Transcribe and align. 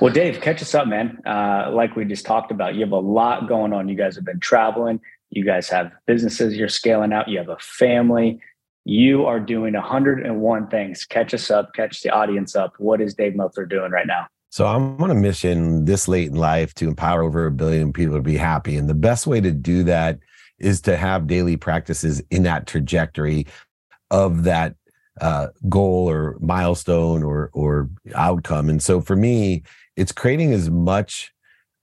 Well, 0.00 0.12
Dave, 0.12 0.40
catch 0.40 0.62
us 0.62 0.74
up, 0.74 0.88
man. 0.88 1.20
Uh, 1.26 1.70
like 1.74 1.94
we 1.94 2.06
just 2.06 2.24
talked 2.24 2.50
about, 2.50 2.74
you 2.74 2.80
have 2.80 2.92
a 2.92 2.98
lot 2.98 3.46
going 3.46 3.74
on. 3.74 3.86
You 3.86 3.96
guys 3.96 4.16
have 4.16 4.24
been 4.24 4.40
traveling. 4.40 4.98
You 5.28 5.44
guys 5.44 5.68
have 5.68 5.92
businesses 6.06 6.56
you're 6.56 6.68
scaling 6.68 7.12
out. 7.12 7.28
You 7.28 7.36
have 7.36 7.50
a 7.50 7.58
family. 7.58 8.40
You 8.86 9.26
are 9.26 9.38
doing 9.38 9.74
101 9.74 10.68
things. 10.68 11.04
Catch 11.04 11.34
us 11.34 11.50
up, 11.50 11.74
catch 11.74 12.00
the 12.00 12.08
audience 12.10 12.56
up. 12.56 12.72
What 12.78 13.02
is 13.02 13.14
Dave 13.14 13.36
Meltzer 13.36 13.66
doing 13.66 13.90
right 13.90 14.06
now? 14.06 14.26
So 14.48 14.66
I'm 14.66 15.00
on 15.02 15.10
a 15.10 15.14
mission 15.14 15.84
this 15.84 16.08
late 16.08 16.28
in 16.28 16.34
life 16.34 16.72
to 16.74 16.88
empower 16.88 17.22
over 17.22 17.44
a 17.44 17.52
billion 17.52 17.92
people 17.92 18.16
to 18.16 18.22
be 18.22 18.38
happy. 18.38 18.76
And 18.76 18.88
the 18.88 18.94
best 18.94 19.26
way 19.26 19.42
to 19.42 19.50
do 19.50 19.84
that 19.84 20.18
is 20.58 20.80
to 20.82 20.96
have 20.96 21.26
daily 21.26 21.58
practices 21.58 22.22
in 22.30 22.44
that 22.44 22.66
trajectory 22.66 23.46
of 24.10 24.44
that 24.44 24.76
uh, 25.20 25.48
goal 25.68 26.08
or 26.08 26.38
milestone 26.40 27.22
or 27.22 27.50
or 27.52 27.90
outcome. 28.14 28.70
And 28.70 28.82
so 28.82 29.00
for 29.00 29.14
me, 29.14 29.62
it's 30.00 30.12
creating 30.12 30.54
as 30.54 30.70
much 30.70 31.30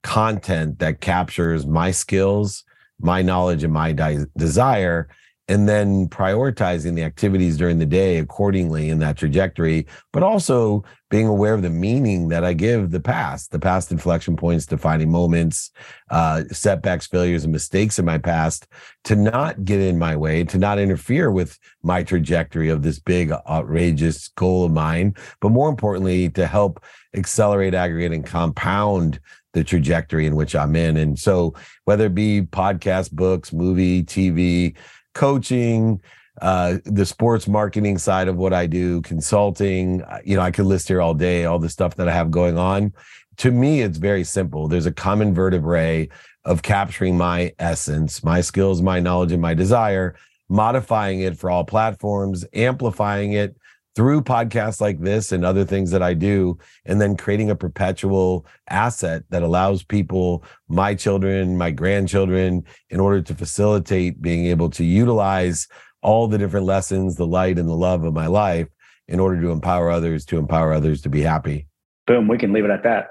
content 0.01 0.79
that 0.79 1.01
captures 1.01 1.67
my 1.67 1.91
skills, 1.91 2.63
my 2.99 3.21
knowledge, 3.21 3.63
and 3.63 3.71
my 3.71 3.91
de- 3.91 4.25
desire 4.35 5.07
and 5.47 5.67
then 5.67 6.07
prioritizing 6.09 6.95
the 6.95 7.03
activities 7.03 7.57
during 7.57 7.79
the 7.79 7.85
day 7.85 8.17
accordingly 8.17 8.89
in 8.89 8.99
that 8.99 9.17
trajectory, 9.17 9.87
but 10.11 10.21
also 10.23 10.83
being 11.09 11.27
aware 11.27 11.53
of 11.53 11.61
the 11.61 11.69
meaning 11.69 12.27
that 12.27 12.43
I 12.43 12.51
give 12.51 12.91
the 12.91 12.99
past, 12.99 13.51
the 13.51 13.59
past 13.59 13.91
inflection 13.91 14.35
points, 14.35 14.65
defining 14.65 15.09
moments, 15.09 15.71
uh, 16.11 16.43
setbacks, 16.51 17.07
failures, 17.07 17.45
and 17.45 17.53
mistakes 17.53 17.97
in 17.97 18.03
my 18.03 18.17
past 18.17 18.67
to 19.05 19.15
not 19.15 19.63
get 19.63 19.79
in 19.79 19.97
my 19.97 20.17
way, 20.17 20.43
to 20.43 20.57
not 20.57 20.79
interfere 20.79 21.31
with 21.31 21.57
my 21.81 22.03
trajectory 22.03 22.67
of 22.67 22.83
this 22.83 22.99
big, 22.99 23.31
outrageous 23.31 24.27
goal 24.29 24.65
of 24.65 24.71
mine, 24.71 25.15
but 25.39 25.49
more 25.49 25.69
importantly, 25.69 26.29
to 26.31 26.45
help 26.45 26.83
accelerate, 27.13 27.73
aggregate, 27.73 28.11
and 28.11 28.25
compound 28.25 29.21
the 29.53 29.63
trajectory 29.63 30.27
in 30.27 30.35
which 30.35 30.55
I'm 30.55 30.75
in. 30.75 30.97
And 30.97 31.17
so, 31.17 31.55
whether 31.85 32.05
it 32.05 32.15
be 32.15 32.41
podcast, 32.41 33.11
books, 33.11 33.51
movie, 33.53 34.03
TV, 34.03 34.75
coaching, 35.17 35.99
uh, 36.41 36.77
the 36.85 37.05
sports 37.05 37.47
marketing 37.47 37.97
side 37.97 38.27
of 38.27 38.37
what 38.37 38.53
I 38.53 38.67
do, 38.67 39.01
consulting. 39.01 40.03
Uh, 40.03 40.19
you 40.23 40.35
know, 40.37 40.43
I 40.43 40.51
could 40.51 40.67
list 40.67 40.87
here 40.87 41.01
all 41.01 41.15
day 41.15 41.45
all 41.45 41.59
the 41.59 41.69
stuff 41.69 41.95
that 41.95 42.07
I 42.07 42.13
have 42.13 42.29
going 42.31 42.57
on. 42.57 42.93
To 43.37 43.51
me, 43.51 43.81
it's 43.81 43.97
very 43.97 44.23
simple. 44.23 44.67
There's 44.67 44.85
a 44.85 44.91
common 44.91 45.33
vertebrae 45.33 46.09
of 46.45 46.61
capturing 46.61 47.17
my 47.17 47.53
essence, 47.59 48.23
my 48.23 48.41
skills, 48.41 48.81
my 48.81 48.99
knowledge, 48.99 49.31
and 49.31 49.41
my 49.41 49.53
desire, 49.53 50.15
modifying 50.49 51.21
it 51.21 51.37
for 51.37 51.49
all 51.49 51.65
platforms, 51.65 52.45
amplifying 52.53 53.33
it 53.33 53.57
through 53.97 54.21
podcasts 54.21 54.79
like 54.79 54.99
this 54.99 55.31
and 55.31 55.43
other 55.43 55.65
things 55.65 55.89
that 55.89 56.03
I 56.03 56.13
do, 56.13 56.59
and 56.85 57.01
then 57.01 57.17
creating 57.17 57.49
a 57.49 57.55
perpetual 57.55 58.45
asset 58.69 59.23
that 59.31 59.41
allows 59.41 59.81
people, 59.81 60.43
my 60.67 60.93
children, 60.93 61.57
my 61.57 61.71
grandchildren, 61.71 62.63
in 62.91 62.99
order 62.99 63.23
to 63.23 63.33
facilitate 63.33 64.21
being 64.21 64.45
able 64.45 64.69
to 64.69 64.83
utilize 64.83 65.67
all 66.03 66.27
the 66.27 66.37
different 66.37 66.67
lessons, 66.67 67.15
the 67.15 67.25
light 67.25 67.57
and 67.57 67.67
the 67.67 67.73
love 67.73 68.03
of 68.03 68.13
my 68.13 68.27
life 68.27 68.67
in 69.07 69.19
order 69.19 69.41
to 69.41 69.49
empower 69.49 69.89
others, 69.89 70.25
to 70.25 70.37
empower 70.37 70.73
others 70.73 71.01
to 71.01 71.09
be 71.09 71.23
happy. 71.23 71.67
Boom, 72.05 72.27
we 72.27 72.37
can 72.37 72.53
leave 72.53 72.65
it 72.65 72.71
at 72.71 72.83
that. 72.83 73.07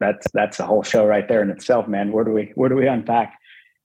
That's 0.00 0.26
that's 0.34 0.58
a 0.58 0.66
whole 0.66 0.82
show 0.82 1.06
right 1.06 1.28
there 1.28 1.42
in 1.42 1.50
itself, 1.50 1.86
man. 1.86 2.10
Where 2.10 2.24
do 2.24 2.32
we 2.32 2.50
where 2.56 2.68
do 2.68 2.74
we 2.74 2.88
unpack? 2.88 3.38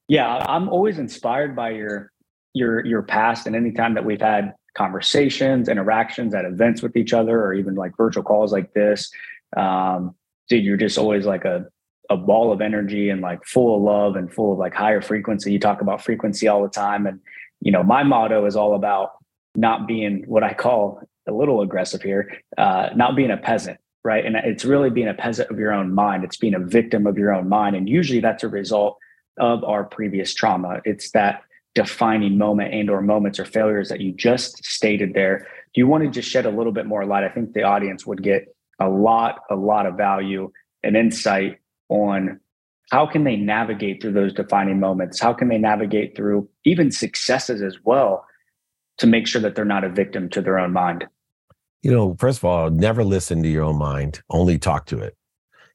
Yeah, 0.07 0.43
I'm 0.49 0.67
always 0.67 0.97
inspired 0.97 1.55
by 1.55 1.69
your 1.71 2.11
your 2.55 2.83
your 2.83 3.03
past 3.03 3.45
and 3.45 3.55
anytime 3.55 3.93
that 3.93 4.03
we've 4.03 4.19
had 4.19 4.55
conversations, 4.75 5.69
interactions 5.69 6.33
at 6.33 6.45
events 6.45 6.81
with 6.81 6.95
each 6.95 7.13
other, 7.13 7.41
or 7.41 7.53
even 7.53 7.75
like 7.75 7.95
virtual 7.97 8.23
calls 8.23 8.51
like 8.51 8.73
this. 8.73 9.11
Um, 9.55 10.15
dude, 10.49 10.63
you're 10.63 10.77
just 10.77 10.97
always 10.97 11.25
like 11.25 11.45
a 11.45 11.67
a 12.09 12.17
ball 12.17 12.51
of 12.51 12.61
energy 12.61 13.09
and 13.09 13.21
like 13.21 13.43
full 13.45 13.75
of 13.75 13.81
love 13.81 14.15
and 14.15 14.33
full 14.33 14.53
of 14.53 14.59
like 14.59 14.73
higher 14.73 15.01
frequency. 15.01 15.51
You 15.51 15.59
talk 15.59 15.81
about 15.81 16.03
frequency 16.03 16.47
all 16.47 16.61
the 16.61 16.69
time. 16.69 17.07
And, 17.07 17.19
you 17.61 17.71
know, 17.71 17.83
my 17.83 18.03
motto 18.03 18.45
is 18.45 18.55
all 18.55 18.75
about 18.75 19.11
not 19.55 19.87
being 19.87 20.23
what 20.27 20.43
I 20.43 20.53
call 20.53 21.01
a 21.27 21.31
little 21.31 21.61
aggressive 21.61 22.01
here, 22.01 22.31
uh, 22.57 22.89
not 22.95 23.15
being 23.15 23.31
a 23.31 23.37
peasant, 23.37 23.79
right? 24.03 24.25
And 24.25 24.35
it's 24.35 24.65
really 24.65 24.89
being 24.89 25.07
a 25.07 25.13
peasant 25.13 25.49
of 25.49 25.59
your 25.59 25.71
own 25.71 25.93
mind. 25.93 26.23
It's 26.23 26.37
being 26.37 26.55
a 26.55 26.59
victim 26.59 27.07
of 27.07 27.17
your 27.17 27.33
own 27.33 27.47
mind. 27.47 27.75
And 27.75 27.87
usually 27.87 28.19
that's 28.19 28.43
a 28.43 28.49
result 28.49 28.97
of 29.39 29.63
our 29.63 29.83
previous 29.83 30.33
trauma. 30.33 30.81
It's 30.83 31.11
that 31.11 31.43
defining 31.75 32.37
moment 32.37 32.73
and 32.73 32.89
or 32.89 33.01
moments 33.01 33.39
or 33.39 33.45
failures 33.45 33.89
that 33.89 33.99
you 33.99 34.11
just 34.11 34.63
stated 34.63 35.13
there. 35.13 35.47
Do 35.73 35.81
you 35.81 35.87
want 35.87 36.03
to 36.03 36.09
just 36.09 36.29
shed 36.29 36.45
a 36.45 36.51
little 36.51 36.71
bit 36.71 36.85
more 36.85 37.05
light? 37.05 37.23
I 37.23 37.29
think 37.29 37.53
the 37.53 37.63
audience 37.63 38.05
would 38.05 38.21
get 38.21 38.55
a 38.79 38.89
lot 38.89 39.39
a 39.49 39.55
lot 39.55 39.85
of 39.85 39.95
value 39.95 40.51
and 40.83 40.95
insight 40.95 41.59
on 41.89 42.39
how 42.91 43.07
can 43.07 43.23
they 43.23 43.35
navigate 43.35 44.01
through 44.01 44.11
those 44.11 44.33
defining 44.33 44.79
moments? 44.79 45.19
How 45.19 45.33
can 45.33 45.47
they 45.47 45.57
navigate 45.57 46.15
through 46.15 46.47
even 46.63 46.91
successes 46.91 47.61
as 47.61 47.77
well 47.83 48.25
to 48.97 49.07
make 49.07 49.25
sure 49.25 49.41
that 49.41 49.55
they're 49.55 49.65
not 49.65 49.83
a 49.83 49.89
victim 49.89 50.29
to 50.29 50.41
their 50.41 50.59
own 50.59 50.73
mind? 50.73 51.07
You 51.81 51.91
know 51.91 52.15
first 52.19 52.39
of 52.39 52.45
all 52.45 52.69
never 52.69 53.03
listen 53.03 53.41
to 53.41 53.49
your 53.49 53.63
own 53.63 53.77
mind. 53.77 54.21
Only 54.29 54.59
talk 54.59 54.85
to 54.87 54.99
it. 54.99 55.17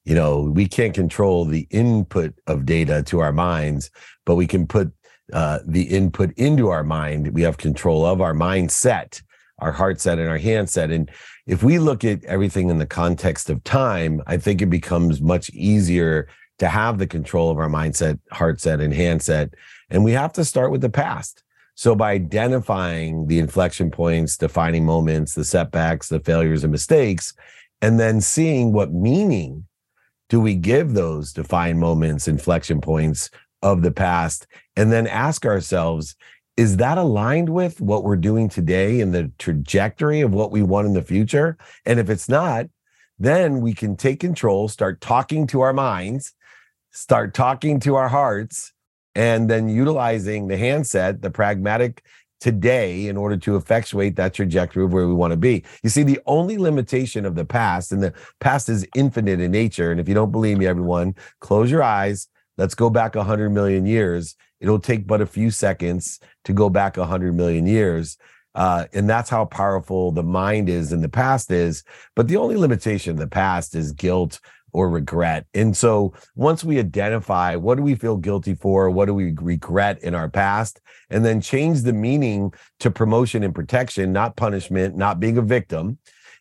You 0.04 0.14
know 0.14 0.42
we 0.42 0.68
can't 0.68 0.94
control 0.94 1.44
the 1.44 1.66
input 1.70 2.34
of 2.46 2.66
data 2.66 3.02
to 3.04 3.18
our 3.18 3.32
minds 3.32 3.90
but 4.24 4.36
we 4.36 4.46
can 4.46 4.66
put 4.66 4.92
uh, 5.32 5.58
the 5.64 5.82
input 5.82 6.32
into 6.36 6.68
our 6.68 6.84
mind. 6.84 7.34
We 7.34 7.42
have 7.42 7.58
control 7.58 8.06
of 8.06 8.20
our 8.20 8.34
mindset, 8.34 9.22
our 9.58 9.72
heart 9.72 10.00
set, 10.00 10.18
and 10.18 10.28
our 10.28 10.38
hand 10.38 10.70
set. 10.70 10.90
And 10.90 11.10
if 11.46 11.62
we 11.62 11.78
look 11.78 12.04
at 12.04 12.24
everything 12.24 12.70
in 12.70 12.78
the 12.78 12.86
context 12.86 13.50
of 13.50 13.62
time, 13.64 14.22
I 14.26 14.36
think 14.36 14.62
it 14.62 14.66
becomes 14.66 15.20
much 15.20 15.50
easier 15.50 16.28
to 16.58 16.68
have 16.68 16.98
the 16.98 17.06
control 17.06 17.50
of 17.50 17.58
our 17.58 17.68
mindset, 17.68 18.18
heart 18.32 18.60
set, 18.60 18.80
and 18.80 18.92
hand 18.92 19.22
set. 19.22 19.54
And 19.90 20.04
we 20.04 20.12
have 20.12 20.32
to 20.34 20.44
start 20.44 20.70
with 20.70 20.80
the 20.80 20.90
past. 20.90 21.42
So 21.74 21.94
by 21.94 22.12
identifying 22.12 23.28
the 23.28 23.38
inflection 23.38 23.90
points, 23.90 24.36
defining 24.36 24.84
moments, 24.84 25.34
the 25.34 25.44
setbacks, 25.44 26.08
the 26.08 26.18
failures 26.18 26.64
and 26.64 26.72
mistakes, 26.72 27.34
and 27.80 28.00
then 28.00 28.20
seeing 28.20 28.72
what 28.72 28.92
meaning 28.92 29.66
do 30.28 30.40
we 30.40 30.54
give 30.54 30.92
those 30.92 31.32
defined 31.32 31.78
moments, 31.78 32.28
inflection 32.28 32.80
points, 32.80 33.30
of 33.62 33.82
the 33.82 33.90
past 33.90 34.46
and 34.76 34.92
then 34.92 35.06
ask 35.06 35.44
ourselves 35.44 36.16
is 36.56 36.76
that 36.78 36.98
aligned 36.98 37.48
with 37.48 37.80
what 37.80 38.02
we're 38.02 38.16
doing 38.16 38.48
today 38.48 39.00
and 39.00 39.14
the 39.14 39.30
trajectory 39.38 40.20
of 40.20 40.32
what 40.32 40.50
we 40.50 40.62
want 40.62 40.86
in 40.86 40.94
the 40.94 41.02
future 41.02 41.56
and 41.84 41.98
if 41.98 42.08
it's 42.08 42.28
not 42.28 42.66
then 43.18 43.60
we 43.60 43.74
can 43.74 43.96
take 43.96 44.20
control 44.20 44.68
start 44.68 45.00
talking 45.00 45.46
to 45.46 45.60
our 45.60 45.72
minds 45.72 46.34
start 46.90 47.34
talking 47.34 47.80
to 47.80 47.96
our 47.96 48.08
hearts 48.08 48.72
and 49.14 49.50
then 49.50 49.68
utilizing 49.68 50.46
the 50.46 50.56
handset 50.56 51.22
the 51.22 51.30
pragmatic 51.30 52.02
today 52.40 53.06
in 53.08 53.16
order 53.16 53.36
to 53.36 53.56
effectuate 53.56 54.16
that 54.16 54.34
trajectory 54.34 54.84
of 54.84 54.92
where 54.92 55.06
we 55.06 55.14
want 55.14 55.32
to 55.32 55.36
be. 55.36 55.64
You 55.82 55.90
see, 55.90 56.02
the 56.02 56.20
only 56.26 56.56
limitation 56.56 57.24
of 57.24 57.34
the 57.34 57.44
past, 57.44 57.92
and 57.92 58.02
the 58.02 58.12
past 58.40 58.68
is 58.68 58.86
infinite 58.94 59.40
in 59.40 59.50
nature. 59.50 59.90
And 59.90 60.00
if 60.00 60.08
you 60.08 60.14
don't 60.14 60.32
believe 60.32 60.58
me, 60.58 60.66
everyone, 60.66 61.14
close 61.40 61.70
your 61.70 61.82
eyes, 61.82 62.28
Let's 62.58 62.74
go 62.74 62.90
back 62.90 63.14
100 63.14 63.50
million 63.50 63.86
years. 63.86 64.36
It'll 64.60 64.80
take 64.80 65.06
but 65.06 65.20
a 65.20 65.26
few 65.26 65.50
seconds 65.50 66.20
to 66.44 66.52
go 66.52 66.68
back 66.68 66.96
100 66.96 67.34
million 67.34 67.66
years. 67.66 68.18
Uh, 68.54 68.86
and 68.92 69.08
that's 69.08 69.30
how 69.30 69.44
powerful 69.44 70.10
the 70.10 70.22
mind 70.22 70.68
is 70.68 70.92
and 70.92 71.02
the 71.02 71.08
past 71.08 71.50
is. 71.52 71.84
But 72.16 72.26
the 72.26 72.36
only 72.36 72.56
limitation 72.56 73.12
of 73.12 73.18
the 73.18 73.28
past 73.28 73.76
is 73.76 73.92
guilt 73.92 74.40
or 74.72 74.90
regret. 74.90 75.46
And 75.54 75.76
so 75.76 76.12
once 76.34 76.64
we 76.64 76.78
identify 76.78 77.56
what 77.56 77.76
do 77.76 77.82
we 77.82 77.94
feel 77.94 78.16
guilty 78.16 78.54
for, 78.54 78.90
what 78.90 79.06
do 79.06 79.14
we 79.14 79.34
regret 79.40 80.02
in 80.02 80.14
our 80.14 80.28
past, 80.28 80.80
and 81.10 81.24
then 81.24 81.40
change 81.40 81.82
the 81.82 81.92
meaning 81.92 82.52
to 82.80 82.90
promotion 82.90 83.42
and 83.42 83.54
protection, 83.54 84.12
not 84.12 84.36
punishment, 84.36 84.96
not 84.96 85.20
being 85.20 85.38
a 85.38 85.42
victim, 85.42 85.98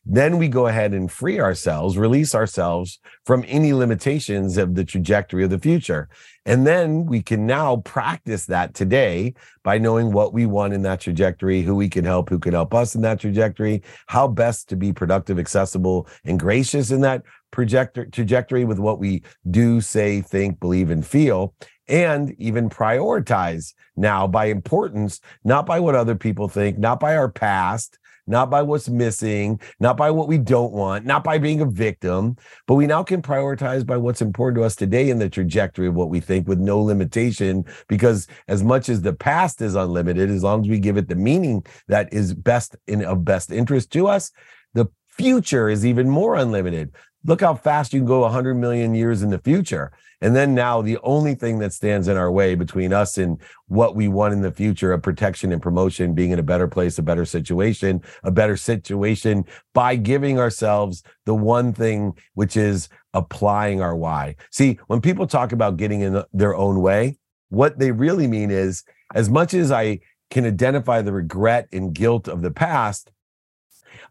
then 0.09 0.38
we 0.38 0.47
go 0.47 0.68
ahead 0.68 0.94
and 0.94 1.12
free 1.12 1.40
ourselves, 1.40 1.97
release 1.97 2.34
ourselves 2.34 3.00
from 3.25 3.44
any 3.48 3.74
limitations 3.74 4.57
of 4.57 4.75
the 4.75 4.86
trajectory 4.86 5.44
of 5.44 5.50
the 5.50 5.59
future. 5.59 6.07
And 6.45 6.65
then 6.65 7.06
we 7.06 7.21
can 7.21 7.45
now 7.45 7.77
practice 7.77 8.45
that 8.45 8.74
today 8.74 9.33
by 9.63 9.77
knowing 9.77 10.13
what 10.13 10.33
we 10.33 10.45
want 10.45 10.74
in 10.74 10.81
that 10.83 11.01
trajectory, 11.01 11.62
who 11.62 11.75
we 11.75 11.89
can 11.89 12.06
help, 12.06 12.30
who 12.30 12.39
can 12.39 12.54
help 12.54 12.74
us 12.74 12.95
in 12.95 13.01
that 13.01 13.19
trajectory, 13.19 13.83
how 14.06 14.30
best 14.30 14.69
to 14.69 14.77
be 14.77 14.94
productive, 14.94 15.38
accessible, 15.38 16.07
and 16.24 16.39
gracious 16.39 16.89
in 16.89 17.01
that 17.01 17.24
projector 17.51 18.06
trajectory 18.06 18.63
with 18.63 18.80
what 18.80 19.00
we 19.00 19.24
do, 19.51 19.81
say, 19.81 20.21
think, 20.21 20.60
believe, 20.62 20.89
and 20.89 21.06
feel 21.06 21.53
and 21.89 22.36
even 22.38 22.69
prioritize 22.69 23.74
now 23.95 24.27
by 24.27 24.45
importance, 24.45 25.19
not 25.44 25.65
by 25.65 25.80
what 25.80 25.95
other 25.95 26.15
people 26.15 26.48
think, 26.48 26.77
not 26.77 27.00
by 27.00 27.15
our 27.15 27.30
past, 27.30 27.98
not 28.27 28.50
by 28.50 28.62
what's 28.62 28.89
missing, 28.89 29.59
not 29.79 29.97
by 29.97 30.12
what 30.12 30.27
we 30.27 30.38
don't 30.38 30.74
want, 30.74 31.06
not 31.06 31.24
by 31.24 31.38
being 31.38 31.62
a 31.62 31.65
victim, 31.65 32.35
but 32.68 32.75
we 32.75 32.85
now 32.85 33.03
can 33.03 33.21
prioritize 33.21 33.85
by 33.85 33.97
what's 33.97 34.21
important 34.21 34.62
to 34.62 34.65
us 34.65 34.75
today 34.75 35.09
in 35.09 35.19
the 35.19 35.29
trajectory 35.29 35.88
of 35.88 35.95
what 35.95 36.09
we 36.09 36.19
think 36.19 36.47
with 36.47 36.59
no 36.59 36.79
limitation. 36.79 37.65
Because 37.88 38.27
as 38.47 38.63
much 38.63 38.89
as 38.89 39.01
the 39.01 39.13
past 39.13 39.62
is 39.62 39.75
unlimited, 39.75 40.29
as 40.29 40.44
long 40.44 40.62
as 40.62 40.69
we 40.69 40.79
give 40.79 40.97
it 40.97 41.07
the 41.07 41.15
meaning 41.15 41.65
that 41.88 42.12
is 42.13 42.33
best 42.33 42.75
in 42.88 43.03
of 43.03 43.24
best 43.24 43.51
interest 43.51 43.91
to 43.91 44.07
us, 44.07 44.31
the 44.74 44.88
future 45.07 45.69
is 45.69 45.85
even 45.85 46.09
more 46.09 46.35
unlimited. 46.35 46.91
Look 47.25 47.41
how 47.41 47.55
fast 47.55 47.93
you 47.93 47.99
can 47.99 48.07
go 48.07 48.21
100 48.21 48.55
million 48.55 48.95
years 48.95 49.21
in 49.21 49.29
the 49.29 49.39
future. 49.39 49.91
And 50.21 50.35
then 50.35 50.55
now 50.55 50.81
the 50.81 50.97
only 51.03 51.35
thing 51.35 51.59
that 51.59 51.73
stands 51.73 52.07
in 52.07 52.17
our 52.17 52.31
way 52.31 52.55
between 52.55 52.91
us 52.91 53.17
and 53.17 53.39
what 53.67 53.95
we 53.95 54.07
want 54.07 54.33
in 54.33 54.41
the 54.41 54.51
future 54.51 54.91
of 54.91 55.03
protection 55.03 55.51
and 55.51 55.61
promotion, 55.61 56.13
being 56.13 56.31
in 56.31 56.39
a 56.39 56.43
better 56.43 56.67
place, 56.67 56.97
a 56.97 57.03
better 57.03 57.25
situation, 57.25 58.01
a 58.23 58.31
better 58.31 58.57
situation 58.57 59.45
by 59.73 59.95
giving 59.95 60.39
ourselves 60.39 61.03
the 61.25 61.35
one 61.35 61.71
thing, 61.71 62.13
which 62.33 62.57
is 62.57 62.89
applying 63.13 63.81
our 63.81 63.95
why. 63.95 64.35
See, 64.51 64.79
when 64.87 65.01
people 65.01 65.27
talk 65.27 65.51
about 65.51 65.77
getting 65.77 66.01
in 66.01 66.23
their 66.33 66.55
own 66.55 66.81
way, 66.81 67.17
what 67.49 67.77
they 67.77 67.91
really 67.91 68.27
mean 68.27 68.49
is 68.49 68.83
as 69.13 69.29
much 69.29 69.53
as 69.53 69.71
I 69.71 69.99
can 70.29 70.45
identify 70.45 71.01
the 71.01 71.13
regret 71.13 71.67
and 71.71 71.93
guilt 71.93 72.27
of 72.27 72.41
the 72.41 72.51
past, 72.51 73.11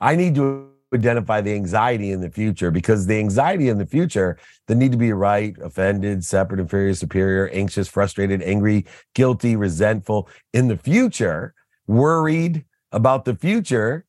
I 0.00 0.16
need 0.16 0.34
to 0.36 0.70
identify 0.96 1.40
the 1.40 1.54
anxiety 1.54 2.10
in 2.10 2.20
the 2.20 2.30
future 2.30 2.70
because 2.70 3.06
the 3.06 3.18
anxiety 3.18 3.68
in 3.68 3.78
the 3.78 3.86
future, 3.86 4.38
the 4.66 4.74
need 4.74 4.92
to 4.92 4.98
be 4.98 5.12
right, 5.12 5.56
offended, 5.62 6.24
separate, 6.24 6.60
inferior, 6.60 6.94
superior, 6.94 7.48
anxious, 7.50 7.88
frustrated, 7.88 8.42
angry, 8.42 8.86
guilty, 9.14 9.56
resentful 9.56 10.28
in 10.52 10.68
the 10.68 10.76
future, 10.76 11.54
worried 11.86 12.64
about 12.92 13.24
the 13.24 13.34
future 13.34 14.04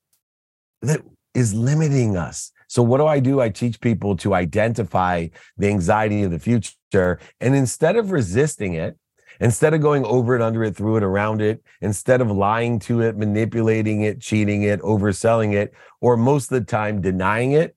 that 0.81 1.01
is 1.33 1.53
limiting 1.53 2.17
us. 2.17 2.51
So, 2.67 2.83
what 2.83 2.97
do 2.97 3.05
I 3.05 3.19
do? 3.19 3.39
I 3.39 3.49
teach 3.49 3.79
people 3.79 4.17
to 4.17 4.33
identify 4.33 5.27
the 5.57 5.67
anxiety 5.67 6.23
of 6.23 6.31
the 6.31 6.39
future. 6.39 7.19
And 7.39 7.55
instead 7.55 7.95
of 7.95 8.11
resisting 8.11 8.73
it, 8.73 8.97
Instead 9.39 9.73
of 9.73 9.81
going 9.81 10.05
over 10.05 10.35
it, 10.35 10.41
under 10.41 10.63
it, 10.63 10.75
through 10.75 10.97
it, 10.97 11.03
around 11.03 11.41
it, 11.41 11.63
instead 11.81 12.21
of 12.21 12.31
lying 12.31 12.79
to 12.79 13.01
it, 13.01 13.17
manipulating 13.17 14.01
it, 14.01 14.19
cheating 14.19 14.63
it, 14.63 14.81
overselling 14.81 15.53
it, 15.53 15.73
or 16.01 16.17
most 16.17 16.51
of 16.51 16.59
the 16.59 16.65
time 16.65 17.01
denying 17.01 17.51
it, 17.51 17.75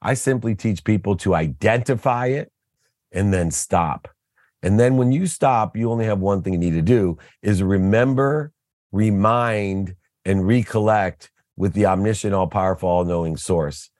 I 0.00 0.14
simply 0.14 0.54
teach 0.54 0.82
people 0.82 1.16
to 1.18 1.34
identify 1.34 2.26
it 2.26 2.50
and 3.12 3.32
then 3.32 3.50
stop. 3.50 4.08
And 4.62 4.78
then 4.78 4.96
when 4.96 5.12
you 5.12 5.26
stop, 5.26 5.76
you 5.76 5.90
only 5.90 6.04
have 6.06 6.20
one 6.20 6.42
thing 6.42 6.54
you 6.54 6.58
need 6.58 6.72
to 6.72 6.82
do 6.82 7.18
is 7.42 7.62
remember, 7.62 8.52
remind, 8.90 9.96
and 10.24 10.46
recollect 10.46 11.30
with 11.56 11.74
the 11.74 11.86
omniscient, 11.86 12.34
all 12.34 12.46
powerful, 12.46 12.88
all 12.88 13.04
knowing 13.04 13.36
source. 13.36 13.90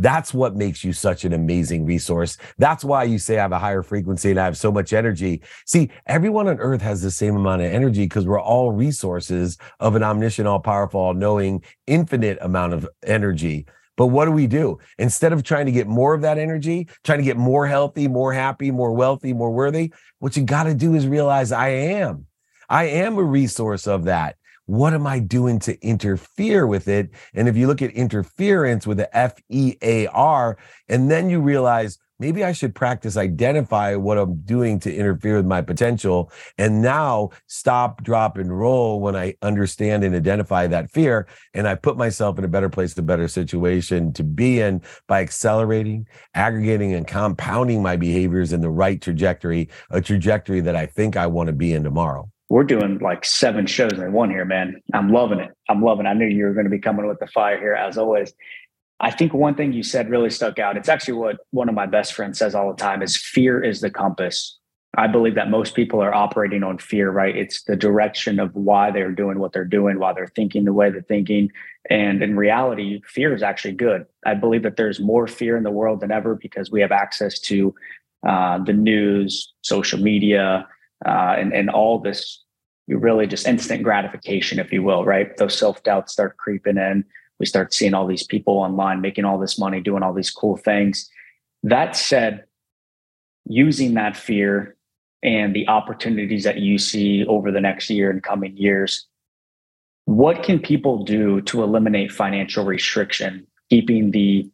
That's 0.00 0.32
what 0.32 0.56
makes 0.56 0.82
you 0.82 0.94
such 0.94 1.26
an 1.26 1.34
amazing 1.34 1.84
resource. 1.84 2.38
That's 2.56 2.82
why 2.82 3.04
you 3.04 3.18
say 3.18 3.38
I 3.38 3.42
have 3.42 3.52
a 3.52 3.58
higher 3.58 3.82
frequency 3.82 4.30
and 4.30 4.40
I 4.40 4.46
have 4.46 4.56
so 4.56 4.72
much 4.72 4.94
energy. 4.94 5.42
See, 5.66 5.90
everyone 6.06 6.48
on 6.48 6.58
earth 6.58 6.80
has 6.80 7.02
the 7.02 7.10
same 7.10 7.36
amount 7.36 7.60
of 7.60 7.70
energy 7.70 8.04
because 8.04 8.26
we're 8.26 8.40
all 8.40 8.72
resources 8.72 9.58
of 9.78 9.96
an 9.96 10.02
omniscient, 10.02 10.48
all 10.48 10.58
powerful, 10.58 11.00
all 11.00 11.12
knowing, 11.12 11.62
infinite 11.86 12.38
amount 12.40 12.72
of 12.72 12.88
energy. 13.04 13.66
But 13.98 14.06
what 14.06 14.24
do 14.24 14.30
we 14.30 14.46
do? 14.46 14.78
Instead 14.98 15.34
of 15.34 15.42
trying 15.42 15.66
to 15.66 15.72
get 15.72 15.86
more 15.86 16.14
of 16.14 16.22
that 16.22 16.38
energy, 16.38 16.88
trying 17.04 17.18
to 17.18 17.24
get 17.24 17.36
more 17.36 17.66
healthy, 17.66 18.08
more 18.08 18.32
happy, 18.32 18.70
more 18.70 18.92
wealthy, 18.92 19.34
more 19.34 19.50
worthy, 19.50 19.92
what 20.18 20.34
you 20.34 20.44
got 20.44 20.62
to 20.62 20.72
do 20.72 20.94
is 20.94 21.06
realize 21.06 21.52
I 21.52 21.68
am. 21.68 22.24
I 22.70 22.84
am 22.84 23.18
a 23.18 23.22
resource 23.22 23.86
of 23.86 24.04
that 24.04 24.36
what 24.70 24.94
am 24.94 25.04
I 25.04 25.18
doing 25.18 25.58
to 25.60 25.76
interfere 25.84 26.64
with 26.64 26.86
it? 26.86 27.10
And 27.34 27.48
if 27.48 27.56
you 27.56 27.66
look 27.66 27.82
at 27.82 27.90
interference 27.90 28.86
with 28.86 28.98
the 28.98 29.16
F 29.16 29.34
E 29.48 29.74
A 29.82 30.06
R, 30.06 30.56
and 30.88 31.10
then 31.10 31.28
you 31.28 31.40
realize 31.40 31.98
maybe 32.20 32.44
I 32.44 32.52
should 32.52 32.72
practice 32.72 33.16
identify 33.16 33.96
what 33.96 34.16
I'm 34.16 34.42
doing 34.42 34.78
to 34.80 34.94
interfere 34.94 35.38
with 35.38 35.46
my 35.46 35.60
potential. 35.60 36.30
And 36.56 36.82
now 36.82 37.30
stop, 37.48 38.04
drop, 38.04 38.38
and 38.38 38.56
roll 38.56 39.00
when 39.00 39.16
I 39.16 39.34
understand 39.42 40.04
and 40.04 40.14
identify 40.14 40.68
that 40.68 40.88
fear. 40.88 41.26
And 41.52 41.66
I 41.66 41.74
put 41.74 41.96
myself 41.96 42.38
in 42.38 42.44
a 42.44 42.48
better 42.48 42.68
place, 42.68 42.96
a 42.96 43.02
better 43.02 43.26
situation 43.26 44.12
to 44.12 44.22
be 44.22 44.60
in 44.60 44.82
by 45.08 45.20
accelerating, 45.20 46.06
aggregating, 46.34 46.94
and 46.94 47.08
compounding 47.08 47.82
my 47.82 47.96
behaviors 47.96 48.52
in 48.52 48.60
the 48.60 48.70
right 48.70 49.02
trajectory, 49.02 49.68
a 49.90 50.00
trajectory 50.00 50.60
that 50.60 50.76
I 50.76 50.86
think 50.86 51.16
I 51.16 51.26
want 51.26 51.48
to 51.48 51.52
be 51.52 51.72
in 51.72 51.82
tomorrow 51.82 52.30
we're 52.50 52.64
doing 52.64 52.98
like 52.98 53.24
seven 53.24 53.64
shows 53.64 53.92
in 53.92 54.12
one 54.12 54.28
here, 54.28 54.44
man. 54.44 54.82
I'm 54.92 55.10
loving 55.10 55.38
it. 55.38 55.52
I'm 55.68 55.82
loving 55.82 56.04
it. 56.04 56.08
I 56.10 56.14
knew 56.14 56.26
you 56.26 56.44
were 56.44 56.52
going 56.52 56.64
to 56.64 56.70
be 56.70 56.80
coming 56.80 57.06
with 57.06 57.20
the 57.20 57.28
fire 57.28 57.58
here 57.58 57.74
as 57.74 57.96
always. 57.96 58.34
I 58.98 59.12
think 59.12 59.32
one 59.32 59.54
thing 59.54 59.72
you 59.72 59.84
said 59.84 60.10
really 60.10 60.30
stuck 60.30 60.58
out. 60.58 60.76
It's 60.76 60.88
actually 60.88 61.14
what 61.14 61.36
one 61.52 61.68
of 61.68 61.76
my 61.76 61.86
best 61.86 62.12
friends 62.12 62.38
says 62.38 62.54
all 62.54 62.68
the 62.68 62.76
time 62.76 63.02
is 63.02 63.16
fear 63.16 63.62
is 63.62 63.80
the 63.80 63.88
compass. 63.88 64.58
I 64.96 65.06
believe 65.06 65.36
that 65.36 65.48
most 65.48 65.76
people 65.76 66.02
are 66.02 66.12
operating 66.12 66.64
on 66.64 66.78
fear, 66.78 67.12
right? 67.12 67.34
It's 67.36 67.62
the 67.62 67.76
direction 67.76 68.40
of 68.40 68.52
why 68.56 68.90
they're 68.90 69.12
doing 69.12 69.38
what 69.38 69.52
they're 69.52 69.64
doing, 69.64 70.00
why 70.00 70.12
they're 70.12 70.32
thinking 70.34 70.64
the 70.64 70.72
way 70.72 70.90
they're 70.90 71.02
thinking. 71.02 71.52
And 71.88 72.20
in 72.20 72.36
reality, 72.36 73.00
fear 73.06 73.32
is 73.32 73.44
actually 73.44 73.74
good. 73.74 74.06
I 74.26 74.34
believe 74.34 74.64
that 74.64 74.76
there's 74.76 74.98
more 74.98 75.28
fear 75.28 75.56
in 75.56 75.62
the 75.62 75.70
world 75.70 76.00
than 76.00 76.10
ever 76.10 76.34
because 76.34 76.72
we 76.72 76.80
have 76.80 76.90
access 76.90 77.38
to 77.40 77.72
uh, 78.26 78.58
the 78.64 78.72
news, 78.72 79.54
social 79.62 80.00
media, 80.00 80.66
uh, 81.06 81.36
and 81.38 81.52
and 81.52 81.70
all 81.70 81.98
this 81.98 82.44
you 82.90 82.98
really 82.98 83.28
just 83.28 83.46
instant 83.46 83.84
gratification, 83.84 84.58
if 84.58 84.72
you 84.72 84.82
will, 84.82 85.04
right? 85.04 85.36
Those 85.36 85.56
self 85.56 85.82
doubts 85.84 86.12
start 86.12 86.36
creeping 86.36 86.76
in. 86.76 87.04
We 87.38 87.46
start 87.46 87.72
seeing 87.72 87.94
all 87.94 88.06
these 88.06 88.26
people 88.26 88.58
online 88.58 89.00
making 89.00 89.24
all 89.24 89.38
this 89.38 89.58
money, 89.58 89.80
doing 89.80 90.02
all 90.02 90.12
these 90.12 90.30
cool 90.30 90.56
things. 90.56 91.08
That 91.62 91.94
said, 91.94 92.44
using 93.46 93.94
that 93.94 94.16
fear 94.16 94.76
and 95.22 95.54
the 95.54 95.68
opportunities 95.68 96.42
that 96.44 96.58
you 96.58 96.78
see 96.78 97.24
over 97.26 97.52
the 97.52 97.60
next 97.60 97.90
year 97.90 98.10
and 98.10 98.22
coming 98.22 98.56
years, 98.56 99.06
what 100.06 100.42
can 100.42 100.58
people 100.58 101.04
do 101.04 101.40
to 101.42 101.62
eliminate 101.62 102.10
financial 102.10 102.64
restriction, 102.64 103.46
keeping 103.70 104.10
the 104.10 104.50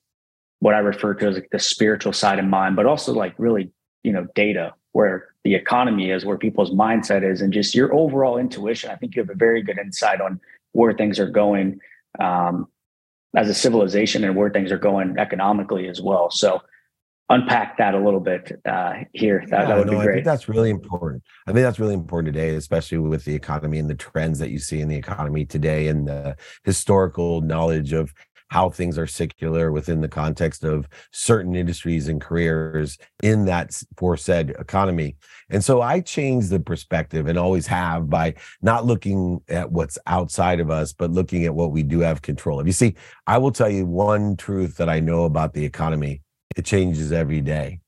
what 0.59 0.75
I 0.75 0.79
refer 0.79 1.15
to 1.15 1.29
as 1.29 1.35
like 1.37 1.49
the 1.51 1.59
spiritual 1.59 2.13
side 2.13 2.39
in 2.39 2.51
mind, 2.51 2.77
but 2.77 2.85
also 2.85 3.15
like 3.15 3.35
really, 3.39 3.71
you 4.03 4.13
know, 4.13 4.27
data 4.35 4.75
where 4.97 5.27
the 5.45 5.55
economy 5.55 6.11
is, 6.11 6.25
where 6.25 6.39
people's 6.39 6.71
mindset 6.71 7.23
is, 7.23 7.43
and 7.43 7.53
just 7.53 7.75
your 7.75 7.95
overall 7.95 8.39
intuition. 8.39 8.89
I 8.91 8.97
think 8.97 9.15
you 9.15 9.21
have 9.21 9.29
a 9.29 9.35
very 9.35 9.63
good 9.63 9.79
insight 9.79 10.23
on 10.23 10.41
where 10.73 10.95
things 10.95 11.21
are 11.21 11.29
going 11.29 11.81
um, 12.19 12.67
as 13.37 13.51
a 13.51 13.55
civilization 13.55 14.25
and 14.25 14.35
where 14.35 14.49
things 14.49 14.73
are 14.73 14.79
going 14.79 15.19
economically 15.19 15.87
as 15.89 16.01
well. 16.01 16.31
So 16.31 16.63
unpack 17.29 17.77
that 17.77 17.93
a 17.95 17.99
little 17.99 18.21
bit 18.21 18.59
uh, 18.65 18.95
here. 19.13 19.45
That, 19.51 19.61
yeah, 19.61 19.67
that 19.67 19.79
would 19.79 19.89
no, 19.89 19.99
be 19.99 20.05
great. 20.05 20.13
I 20.13 20.15
think 20.15 20.25
that's 20.25 20.49
really 20.49 20.71
important. 20.71 21.23
I 21.47 21.53
think 21.53 21.65
that's 21.65 21.79
really 21.79 21.93
important 21.93 22.33
today, 22.33 22.55
especially 22.55 22.97
with 22.97 23.27
the 23.27 23.35
economy 23.35 23.79
and 23.79 23.91
the 23.91 23.95
trends 23.95 24.39
that 24.39 24.49
you 24.49 24.59
see 24.59 24.81
in 24.81 24.89
the 24.89 24.97
economy 24.97 25.45
today 25.45 25.89
and 25.89 26.09
the 26.09 26.37
historical 26.65 27.43
knowledge 27.43 27.93
of 27.93 28.15
how 28.49 28.71
things 28.71 28.97
are 28.99 29.07
secular 29.07 29.73
within 29.73 30.01
the 30.01 30.09
context 30.09 30.65
of 30.65 30.89
certain 31.13 31.57
industries 31.57 32.09
and 32.09 32.21
careers 32.21 32.99
in 33.23 33.45
that 33.47 33.81
foresaid 33.97 34.51
economy. 34.59 35.17
And 35.51 35.65
so 35.65 35.83
I 35.83 36.01
changed 36.01 36.51
the 36.51 36.61
perspective 36.61 37.27
and 37.27 37.39
always 37.39 37.67
have 37.67 38.09
by 38.09 38.35
not 38.63 38.87
looking 38.87 39.41
at 39.49 39.71
what's 39.71 39.99
outside 40.07 40.61
of 40.61 40.71
us, 40.71 40.93
but 40.93 41.11
looking 41.11 41.45
at 41.45 41.55
what 41.55 41.73
we 41.73 41.83
do 41.83 42.01
have 42.01 42.23
control 42.23 42.61
of. 42.61 42.67
You 42.67 42.73
see, 42.73 42.95
I 43.27 43.39
will 43.39 43.53
tell 43.53 43.71
you 43.71 43.87
one 43.87 44.37
truth 44.37 44.77
that 44.77 44.89
I 44.89 45.01
know 45.01 45.25
about 45.25 45.53
the 45.53 45.65
economy 45.65 46.23
it 46.57 46.65
changes 46.65 47.13
every 47.13 47.43
day. 47.43 47.81